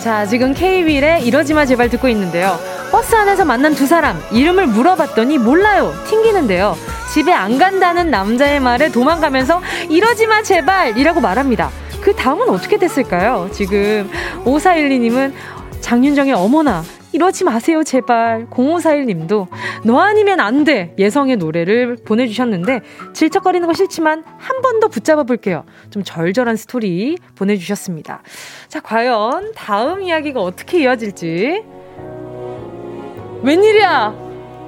자, 0.00 0.26
지금 0.26 0.52
K-윌의 0.52 1.24
이러지 1.26 1.54
마 1.54 1.64
제발 1.66 1.88
듣고 1.88 2.08
있는데요. 2.08 2.58
버스 2.90 3.14
안에서 3.14 3.44
만난 3.44 3.74
두 3.74 3.86
사람 3.86 4.20
이름을 4.30 4.66
물어봤더니 4.66 5.38
몰라요. 5.38 5.94
튕기는데요. 6.06 6.76
집에 7.12 7.32
안 7.32 7.58
간다는 7.58 8.10
남자의 8.10 8.60
말에 8.60 8.90
도망가면서 8.90 9.60
이러지 9.88 10.26
마 10.26 10.42
제발 10.42 10.98
이라고 10.98 11.20
말합니다. 11.20 11.70
그 12.00 12.14
다음은 12.14 12.48
어떻게 12.50 12.76
됐을까요? 12.76 13.48
지금 13.52 14.10
5412님은 14.44 15.32
장윤정의 15.80 16.34
어머나 16.34 16.82
이러지 17.14 17.44
마세요, 17.44 17.84
제발. 17.84 18.48
0541 18.50 19.06
님도 19.06 19.46
너 19.84 20.00
아니면 20.00 20.40
안 20.40 20.64
돼. 20.64 20.94
예성의 20.98 21.36
노래를 21.36 21.96
보내주셨는데 22.04 22.80
질척거리는 23.12 23.64
거 23.66 23.72
싫지만 23.72 24.24
한 24.36 24.60
번 24.62 24.80
더 24.80 24.88
붙잡아 24.88 25.22
볼게요. 25.22 25.64
좀 25.90 26.02
절절한 26.02 26.56
스토리 26.56 27.16
보내주셨습니다. 27.36 28.22
자, 28.66 28.80
과연 28.80 29.52
다음 29.54 30.02
이야기가 30.02 30.40
어떻게 30.40 30.82
이어질지. 30.82 31.62
웬일이야? 33.42 34.08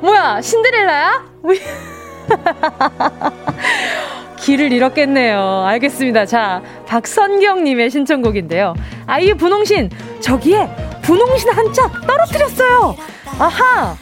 뭐야, 0.03 0.40
신데렐라야? 0.40 1.24
길을 4.38 4.70
잃었겠네요. 4.72 5.64
알겠습니다. 5.66 6.26
자, 6.26 6.62
박선경님의 6.86 7.90
신청곡인데요. 7.90 8.74
아이유 9.07 9.36
분홍신, 9.36 9.90
저기에 10.20 10.68
분홍신 11.07 11.51
한 11.51 11.73
짝 11.73 11.93
떨어뜨렸어요. 12.07 12.97
아하! 13.39 13.97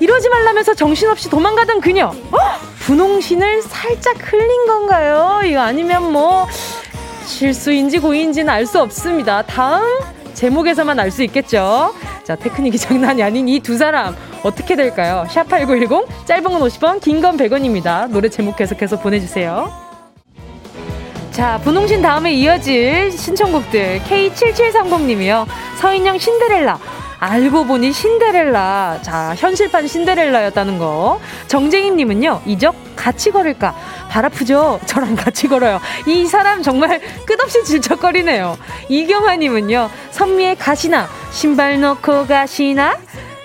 이러지 0.00 0.28
말라면서 0.28 0.74
정신없이 0.74 1.28
도망가던 1.30 1.80
그녀. 1.80 2.06
어? 2.08 2.38
분홍신을 2.80 3.62
살짝 3.62 4.16
흘린 4.20 4.66
건가요? 4.66 5.40
이거 5.44 5.60
아니면 5.60 6.12
뭐, 6.12 6.46
실수인지 7.26 7.98
고의인지는 7.98 8.48
알 8.52 8.66
수 8.66 8.80
없습니다. 8.80 9.42
다음 9.42 9.84
제목에서만 10.34 10.98
알 11.00 11.10
수 11.10 11.22
있겠죠. 11.24 11.94
자, 12.24 12.36
테크닉이 12.36 12.76
장난이 12.78 13.22
아닌 13.22 13.48
이 13.48 13.60
두 13.60 13.76
사람 13.78 14.14
어떻게 14.42 14.76
될까요? 14.76 15.24
샵8910 15.30 16.06
짧은 16.26 16.42
건 16.44 16.60
50원, 16.60 17.00
긴 17.00 17.20
건 17.22 17.36
100원입니다. 17.36 18.08
노래 18.10 18.28
제목 18.28 18.56
계속해서 18.56 18.98
보내 19.00 19.18
주세요. 19.20 19.72
자, 21.34 21.58
분홍신 21.64 22.00
다음에 22.00 22.32
이어질 22.32 23.10
신청곡들 23.10 24.02
K7730님이요. 24.04 25.48
서인영 25.80 26.16
신데렐라. 26.16 26.78
알고 27.18 27.64
보니 27.64 27.92
신데렐라. 27.92 29.00
자, 29.02 29.34
현실판 29.36 29.88
신데렐라였다는 29.88 30.78
거. 30.78 31.20
정재인님은요, 31.48 32.42
이적 32.46 32.76
같이 32.94 33.32
걸을까? 33.32 33.74
발 34.08 34.24
아프죠? 34.26 34.78
저랑 34.86 35.16
같이 35.16 35.48
걸어요. 35.48 35.80
이 36.06 36.24
사람 36.26 36.62
정말 36.62 37.00
끝없이 37.26 37.64
질척거리네요. 37.64 38.56
이경아님은요, 38.88 39.90
선미의 40.12 40.54
가시나, 40.54 41.08
신발 41.32 41.80
넣고 41.80 42.28
가시나? 42.28 42.96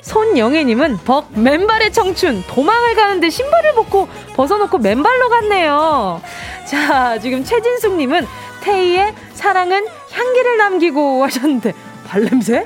손영애님은 0.01 0.99
벅 1.05 1.27
맨발의 1.31 1.91
청춘 1.91 2.43
도망을 2.47 2.95
가는데 2.95 3.29
신발을 3.29 3.73
벗고 3.73 4.07
벗어놓고 4.35 4.77
맨발로 4.79 5.29
갔네요. 5.29 6.21
자 6.65 7.19
지금 7.19 7.43
최진숙님은 7.43 8.25
태희의 8.61 9.13
사랑은 9.33 9.85
향기를 10.11 10.57
남기고 10.57 11.23
하셨는데 11.23 11.73
발냄새? 12.07 12.65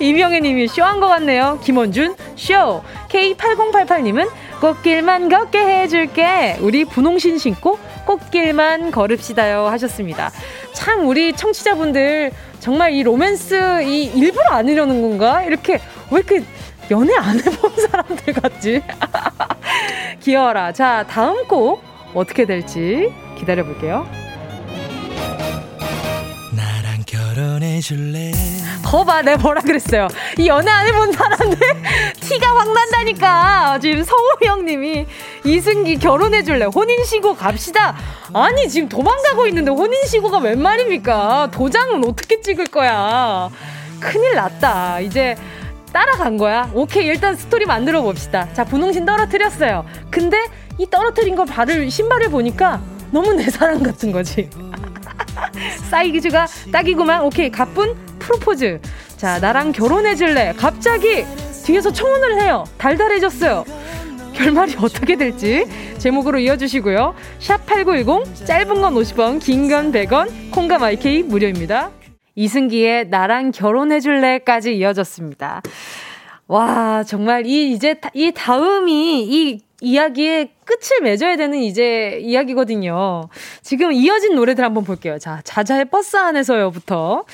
이명애님이 0.00 0.66
쇼한 0.68 1.00
것 1.00 1.06
같네요. 1.06 1.58
김원준 1.62 2.16
쇼. 2.36 2.82
K8088님은 3.08 4.28
꽃길만 4.64 5.28
걷게 5.28 5.58
해줄게. 5.58 6.56
우리 6.62 6.86
분홍신 6.86 7.36
신고 7.36 7.78
꽃길만 8.06 8.92
걸읍시다요 8.92 9.66
하셨습니다. 9.66 10.30
참 10.72 11.06
우리 11.06 11.34
청취자분들 11.34 12.32
정말 12.60 12.94
이 12.94 13.02
로맨스 13.02 13.82
이 13.82 14.04
일부러 14.04 14.52
안 14.52 14.66
이러는 14.66 15.02
건가? 15.02 15.42
이렇게 15.42 15.74
왜 16.10 16.20
이렇게 16.20 16.42
연애 16.90 17.14
안 17.14 17.36
해본 17.38 17.76
사람들 17.76 18.32
같지? 18.32 18.82
귀여워라. 20.20 20.72
자 20.72 21.04
다음 21.10 21.46
곡 21.46 21.82
어떻게 22.14 22.46
될지 22.46 23.12
기다려 23.36 23.66
볼게요. 23.66 24.08
결혼해줄래? 27.34 28.30
거봐, 28.84 29.22
내가 29.22 29.36
뭐라 29.38 29.60
그랬어요. 29.60 30.06
이 30.38 30.46
연애 30.46 30.70
안 30.70 30.86
해본 30.86 31.12
사람들 31.12 31.58
티가 32.20 32.46
확 32.56 32.72
난다니까. 32.72 33.78
지금 33.80 34.04
성우 34.04 34.36
형님이 34.44 35.06
이승기 35.44 35.98
결혼해줄래? 35.98 36.66
혼인신고 36.66 37.34
갑시다. 37.34 37.96
아니, 38.32 38.68
지금 38.68 38.88
도망가고 38.88 39.48
있는데 39.48 39.72
혼인신고가 39.72 40.38
웬 40.38 40.62
말입니까? 40.62 41.50
도장은 41.52 42.04
어떻게 42.08 42.40
찍을 42.40 42.66
거야? 42.66 43.50
큰일 43.98 44.34
났다. 44.36 45.00
이제 45.00 45.34
따라간 45.92 46.36
거야. 46.36 46.70
오케이, 46.72 47.06
일단 47.06 47.34
스토리 47.34 47.66
만들어 47.66 48.02
봅시다. 48.02 48.48
자, 48.54 48.64
분홍신 48.64 49.04
떨어뜨렸어요. 49.06 49.84
근데 50.10 50.38
이 50.78 50.86
떨어뜨린 50.88 51.34
거 51.34 51.44
발을, 51.44 51.90
신발을 51.90 52.30
보니까 52.30 52.80
너무 53.10 53.32
내 53.34 53.48
사랑 53.50 53.82
같은 53.82 54.12
거지. 54.12 54.48
사이즈가 55.90 56.46
딱이구만. 56.72 57.22
오케이. 57.22 57.50
가쁜 57.50 57.94
프로포즈. 58.18 58.80
자, 59.16 59.38
나랑 59.38 59.72
결혼해줄래? 59.72 60.54
갑자기 60.56 61.24
뒤에서 61.64 61.92
청혼을 61.92 62.40
해요. 62.42 62.64
달달해졌어요. 62.78 63.64
결말이 64.34 64.74
어떻게 64.80 65.16
될지 65.16 65.64
제목으로 65.98 66.38
이어주시고요. 66.40 67.14
샵 67.38 67.64
8910 67.66 68.44
짧은 68.46 68.80
건 68.82 68.94
50원, 68.94 69.40
긴 69.40 69.68
건 69.68 69.92
100원, 69.92 70.50
콩감 70.50 70.82
IK 70.82 71.22
무료입니다. 71.22 71.90
이승기의 72.34 73.08
나랑 73.10 73.52
결혼해줄래까지 73.52 74.74
이어졌습니다. 74.76 75.62
와, 76.48 77.04
정말 77.04 77.46
이 77.46 77.70
이제 77.72 77.94
이 78.12 78.32
다음이 78.32 79.22
이 79.22 79.60
이야기의 79.84 80.50
끝을 80.64 81.00
맺어야 81.02 81.36
되는 81.36 81.58
이제 81.58 82.18
이야기거든요. 82.22 83.28
지금 83.62 83.92
이어진 83.92 84.34
노래들 84.34 84.64
한번 84.64 84.84
볼게요. 84.84 85.18
자, 85.18 85.40
자자의 85.44 85.86
버스 85.86 86.16
안에서요부터. 86.16 87.24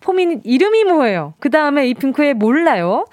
포민 0.00 0.40
이름이 0.44 0.84
뭐예요? 0.84 1.34
그 1.40 1.50
다음에 1.50 1.86
이핑크의 1.88 2.34
몰라요. 2.34 3.04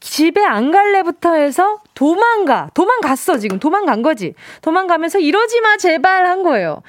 집에 0.00 0.42
안 0.42 0.70
갈래부터 0.70 1.34
해서 1.34 1.80
도망가. 1.94 2.70
도망갔어, 2.72 3.36
지금. 3.36 3.58
도망간 3.58 4.00
거지. 4.00 4.34
도망가면서 4.62 5.18
이러지 5.18 5.60
마, 5.60 5.76
제발 5.76 6.24
한 6.24 6.42
거예요. 6.42 6.82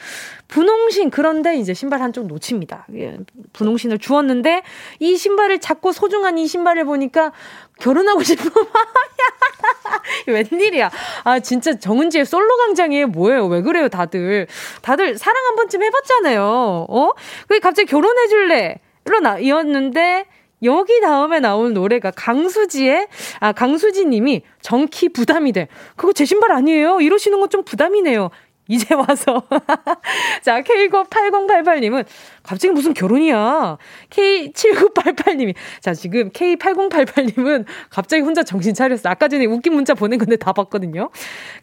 분홍신, 0.47 1.09
그런데 1.09 1.57
이제 1.57 1.74
신발 1.74 2.01
한쪽 2.01 2.28
놓칩니다. 2.28 2.88
예, 2.95 3.18
분홍신을 3.53 3.99
주었는데, 3.99 4.64
이 4.99 5.18
신발을 5.18 5.59
잡고 5.59 5.91
소중한 5.91 6.38
이 6.38 6.47
신발을 6.47 6.86
보니까 6.86 7.34
결혼하고 7.82 8.24
싶어. 8.24 8.44
웬일이야. 10.28 10.90
아, 11.24 11.40
진짜 11.40 11.78
정은지의 11.78 12.26
솔로 12.26 12.56
강장이에요. 12.58 13.08
뭐예요? 13.08 13.48
왜 13.48 13.62
그래요, 13.62 13.90
다들? 13.90 14.48
다들 14.82 15.18
사랑 15.18 15.46
한 15.46 15.56
번쯤 15.56 15.84
해봤잖아요. 15.84 16.86
어? 16.90 17.10
그게 17.48 17.60
갑자기 17.60 17.88
결혼해줄래? 17.90 18.80
일어나, 19.06 19.40
이었는데, 19.40 20.26
여기 20.64 21.02
다음에 21.02 21.40
나온 21.40 21.74
노래가 21.74 22.12
강수지의, 22.12 23.08
아, 23.40 23.52
강수지 23.52 24.06
님이 24.06 24.44
정키 24.62 25.10
부담이 25.10 25.52
돼. 25.54 25.68
그거 25.96 26.14
제 26.14 26.24
신발 26.26 26.52
아니에요? 26.52 27.02
이러시는 27.02 27.40
건 27.40 27.50
좀 27.50 27.64
부담이네요. 27.64 28.30
이제 28.72 28.96
와서. 28.96 29.44
자, 30.42 30.62
K98088님은 30.62 32.06
갑자기 32.42 32.74
무슨 32.74 32.94
결혼이야. 32.94 33.78
K7988님이. 34.10 35.56
자, 35.82 35.94
지금 35.94 36.30
K8088님은 36.30 37.66
갑자기 37.90 38.24
혼자 38.24 38.44
정신 38.44 38.74
차렸어. 38.74 39.10
아까 39.10 39.28
전에 39.28 39.46
웃긴 39.46 39.74
문자 39.74 39.94
보낸 39.94 40.18
건데 40.18 40.38
다 40.38 40.54
봤거든요. 40.54 41.10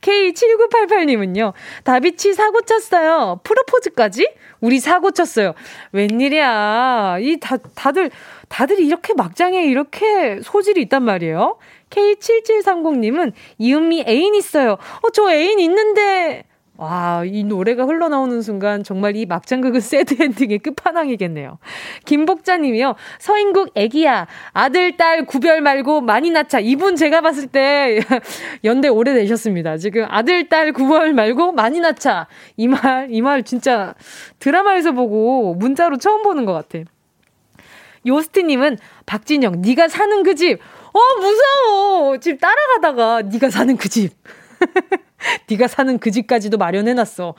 K7988님은요. 0.02 1.54
다비치 1.84 2.34
사고 2.34 2.60
쳤어요. 2.60 3.40
프로포즈까지? 3.42 4.28
우리 4.60 4.78
사고 4.78 5.10
쳤어요. 5.10 5.54
웬일이야. 5.92 7.18
이 7.20 7.38
다, 7.40 7.56
다들, 7.74 8.10
다들 8.48 8.80
이렇게 8.80 9.14
막장에 9.14 9.64
이렇게 9.64 10.40
소질이 10.42 10.82
있단 10.82 11.02
말이에요. 11.04 11.56
K7730님은 11.90 13.32
이은미 13.56 14.04
애인 14.06 14.34
있어요. 14.34 14.72
어, 14.72 15.10
저 15.12 15.30
애인 15.32 15.58
있는데, 15.60 16.44
와, 16.78 17.24
이 17.26 17.42
노래가 17.42 17.84
흘러나오는 17.86 18.40
순간 18.40 18.84
정말 18.84 19.16
이 19.16 19.26
막장극은 19.26 19.80
새드 19.80 20.22
엔딩의 20.22 20.60
끝판왕이겠네요. 20.60 21.58
김복자님이요. 22.04 22.94
서인국 23.18 23.72
애기야. 23.74 24.28
아들, 24.52 24.96
딸 24.96 25.26
구별 25.26 25.60
말고 25.60 26.02
많이 26.02 26.30
낳자. 26.30 26.60
이분 26.60 26.94
제가 26.94 27.20
봤을 27.20 27.48
때 27.48 27.98
연대 28.62 28.86
오래되셨습니다. 28.86 29.76
지금 29.78 30.06
아들, 30.08 30.48
딸 30.48 30.72
구별 30.72 31.14
말고 31.14 31.50
많이 31.52 31.80
낳자. 31.80 32.28
이 32.56 32.68
말, 32.68 33.08
이 33.10 33.20
말 33.22 33.42
진짜 33.42 33.94
드라마에서 34.38 34.92
보고 34.92 35.54
문자로 35.54 35.96
처음 35.96 36.22
보는 36.22 36.44
것 36.44 36.52
같아. 36.52 36.78
요스티님은 38.06 38.78
박진영, 39.04 39.62
네가 39.62 39.88
사는 39.88 40.22
그 40.22 40.36
집. 40.36 40.60
어, 40.92 40.98
무서워. 41.20 42.18
집 42.18 42.40
따라가다가 42.40 43.22
네가 43.22 43.50
사는 43.50 43.76
그 43.76 43.88
집. 43.88 44.12
네가 45.50 45.68
사는 45.68 45.98
그 45.98 46.10
집까지도 46.10 46.58
마련해놨어. 46.58 47.34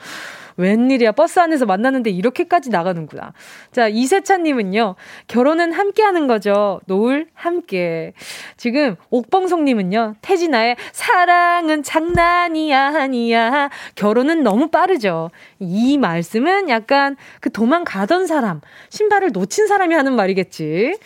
웬일이야. 0.56 1.12
버스 1.12 1.40
안에서 1.40 1.64
만났는데 1.64 2.10
이렇게까지 2.10 2.70
나가는구나. 2.70 3.32
자, 3.72 3.88
이세찬님은요. 3.88 4.94
결혼은 5.26 5.72
함께 5.72 6.02
하는 6.02 6.26
거죠. 6.26 6.80
노을 6.86 7.28
함께. 7.34 8.12
지금 8.56 8.96
옥봉송님은요. 9.08 10.16
태진아의 10.20 10.76
사랑은 10.92 11.82
장난이 11.82 12.74
아니야. 12.74 13.70
결혼은 13.94 14.42
너무 14.42 14.68
빠르죠. 14.68 15.30
이 15.58 15.96
말씀은 15.96 16.68
약간 16.68 17.16
그 17.40 17.50
도망가던 17.50 18.26
사람, 18.26 18.60
신발을 18.90 19.30
놓친 19.32 19.66
사람이 19.66 19.94
하는 19.94 20.14
말이겠지. 20.14 20.98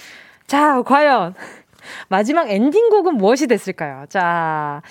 자, 0.46 0.82
과연 0.82 1.34
마지막 2.08 2.50
엔딩곡은 2.50 3.16
무엇이 3.16 3.46
됐을까요? 3.46 4.06
자, 4.08 4.82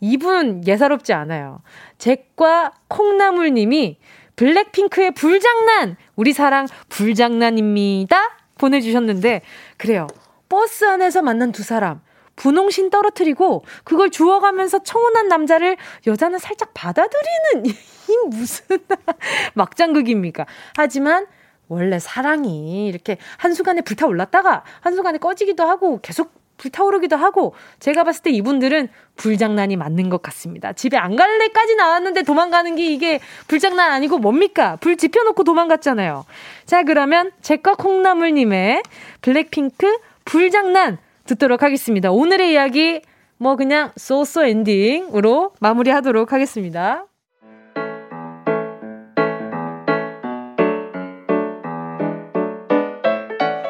이분 0.00 0.66
예사롭지 0.66 1.12
않아요. 1.12 1.62
잭과 1.98 2.72
콩나물님이 2.88 3.98
블랙핑크의 4.36 5.12
불장난! 5.12 5.96
우리 6.16 6.32
사랑 6.32 6.66
불장난입니다! 6.88 8.16
보내주셨는데, 8.56 9.42
그래요. 9.76 10.06
버스 10.48 10.84
안에서 10.84 11.22
만난 11.22 11.52
두 11.52 11.62
사람. 11.62 12.00
분홍신 12.36 12.88
떨어뜨리고 12.88 13.64
그걸 13.84 14.10
주워가면서 14.10 14.82
청혼한 14.82 15.28
남자를 15.28 15.76
여자는 16.06 16.38
살짝 16.38 16.72
받아들이는 16.72 17.66
이 18.08 18.28
무슨 18.30 18.78
막장극입니까? 19.54 20.46
하지만 20.74 21.26
원래 21.68 21.98
사랑이 21.98 22.88
이렇게 22.88 23.18
한순간에 23.36 23.82
불타올랐다가 23.82 24.64
한순간에 24.80 25.18
꺼지기도 25.18 25.64
하고 25.64 26.00
계속 26.00 26.32
불타오르기도 26.60 27.16
하고 27.16 27.54
제가 27.78 28.04
봤을 28.04 28.22
때 28.22 28.30
이분들은 28.30 28.88
불장난이 29.16 29.76
맞는 29.76 30.10
것 30.10 30.22
같습니다. 30.22 30.72
집에 30.74 30.98
안 30.98 31.16
갈래까지 31.16 31.74
나왔는데 31.76 32.22
도망가는 32.22 32.76
게 32.76 32.84
이게 32.92 33.18
불장난 33.48 33.90
아니고 33.92 34.18
뭡니까? 34.18 34.76
불 34.80 34.96
지펴놓고 34.96 35.42
도망갔잖아요. 35.44 36.26
자 36.66 36.82
그러면 36.82 37.32
제과 37.40 37.74
콩나물님의 37.74 38.82
블랙핑크 39.22 39.98
불장난 40.26 40.98
듣도록 41.24 41.62
하겠습니다. 41.62 42.10
오늘의 42.10 42.52
이야기 42.52 43.00
뭐 43.38 43.56
그냥 43.56 43.90
소소 43.96 44.44
엔딩으로 44.44 45.52
마무리하도록 45.60 46.32
하겠습니다. 46.32 47.06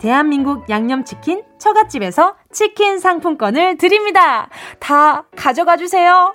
대한민국 0.00 0.68
양념치킨 0.70 1.42
처갓집에서 1.58 2.34
치킨 2.50 2.98
상품권을 2.98 3.76
드립니다. 3.76 4.48
다 4.78 5.24
가져가 5.36 5.76
주세요. 5.76 6.34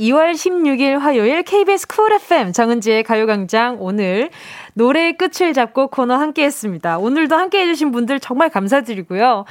2월 0.00 0.32
16일 0.32 0.98
화요일 0.98 1.42
KBS 1.42 1.86
쿨 1.86 2.12
FM 2.14 2.52
정은지의 2.52 3.04
가요광장 3.04 3.76
오늘 3.80 4.30
노래의 4.72 5.18
끝을 5.18 5.52
잡고 5.52 5.88
코너 5.88 6.14
함께 6.14 6.44
했습니다. 6.44 6.98
오늘도 6.98 7.36
함께 7.36 7.60
해주신 7.60 7.92
분들 7.92 8.18
정말 8.18 8.48
감사드리고요. 8.48 9.44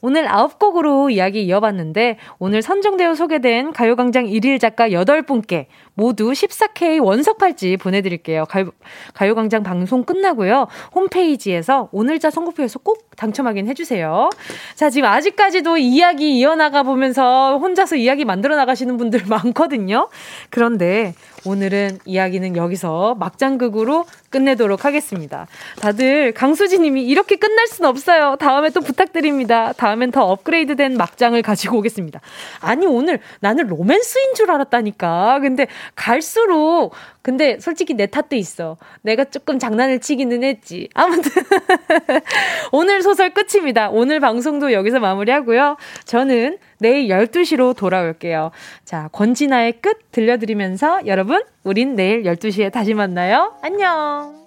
오늘 0.00 0.26
9곡으로 0.26 1.10
이야기 1.10 1.44
이어봤는데 1.44 2.18
오늘 2.38 2.62
선정되어 2.62 3.14
소개된 3.14 3.72
가요광장 3.72 4.26
1일 4.26 4.60
작가 4.60 4.88
8분께 4.88 5.66
모두 5.94 6.30
14K 6.30 7.02
원석 7.02 7.38
팔찌 7.38 7.76
보내드릴게요. 7.76 8.44
가요, 8.44 8.70
가요광장 9.14 9.62
방송 9.62 10.04
끝나고요. 10.04 10.68
홈페이지에서 10.94 11.88
오늘자 11.90 12.30
선곡표에서 12.30 12.78
꼭 12.80 13.10
당첨 13.16 13.46
하긴 13.46 13.66
해주세요. 13.66 14.28
자, 14.74 14.90
지금 14.90 15.08
아직까지도 15.08 15.78
이야기 15.78 16.38
이어나가 16.38 16.82
보면서 16.82 17.58
혼자서 17.58 17.96
이야기 17.96 18.24
만들어 18.24 18.56
나가시는 18.56 18.98
분들 18.98 19.22
많거든요. 19.28 20.08
그런데 20.50 21.14
오늘은 21.46 22.00
이야기는 22.04 22.56
여기서 22.56 23.14
막장극으로 23.14 24.04
끝내도록 24.30 24.84
하겠습니다. 24.84 25.46
다들 25.80 26.32
강수지 26.32 26.78
님이 26.78 27.04
이렇게 27.04 27.36
끝날 27.36 27.66
순 27.68 27.86
없어요. 27.86 28.36
다음에 28.36 28.70
또 28.70 28.80
부탁드립니다. 28.80 29.72
다음엔 29.86 30.10
더 30.10 30.24
업그레이드된 30.24 30.96
막장을 30.96 31.40
가지고 31.42 31.78
오겠습니다. 31.78 32.20
아니, 32.60 32.86
오늘 32.86 33.20
나는 33.38 33.68
로맨스인 33.68 34.34
줄 34.34 34.50
알았다니까. 34.50 35.38
근데 35.40 35.68
갈수록 35.94 36.90
근데 37.22 37.58
솔직히 37.60 37.94
내 37.94 38.06
탓도 38.06 38.34
있어. 38.34 38.76
내가 39.02 39.24
조금 39.24 39.60
장난을 39.60 40.00
치기는 40.00 40.42
했지. 40.42 40.88
아무튼 40.94 41.30
오늘 42.72 43.02
소설 43.02 43.30
끝입니다. 43.30 43.90
오늘 43.90 44.18
방송도 44.18 44.72
여기서 44.72 44.98
마무리하고요. 44.98 45.76
저는 46.04 46.58
내일 46.78 47.08
12시로 47.08 47.76
돌아올게요. 47.76 48.50
자, 48.84 49.08
권진아의 49.12 49.80
끝 49.80 50.10
들려드리면서 50.10 51.06
여러분, 51.06 51.44
우린 51.62 51.94
내일 51.94 52.24
12시에 52.24 52.72
다시 52.72 52.92
만나요. 52.92 53.54
안녕! 53.62 54.45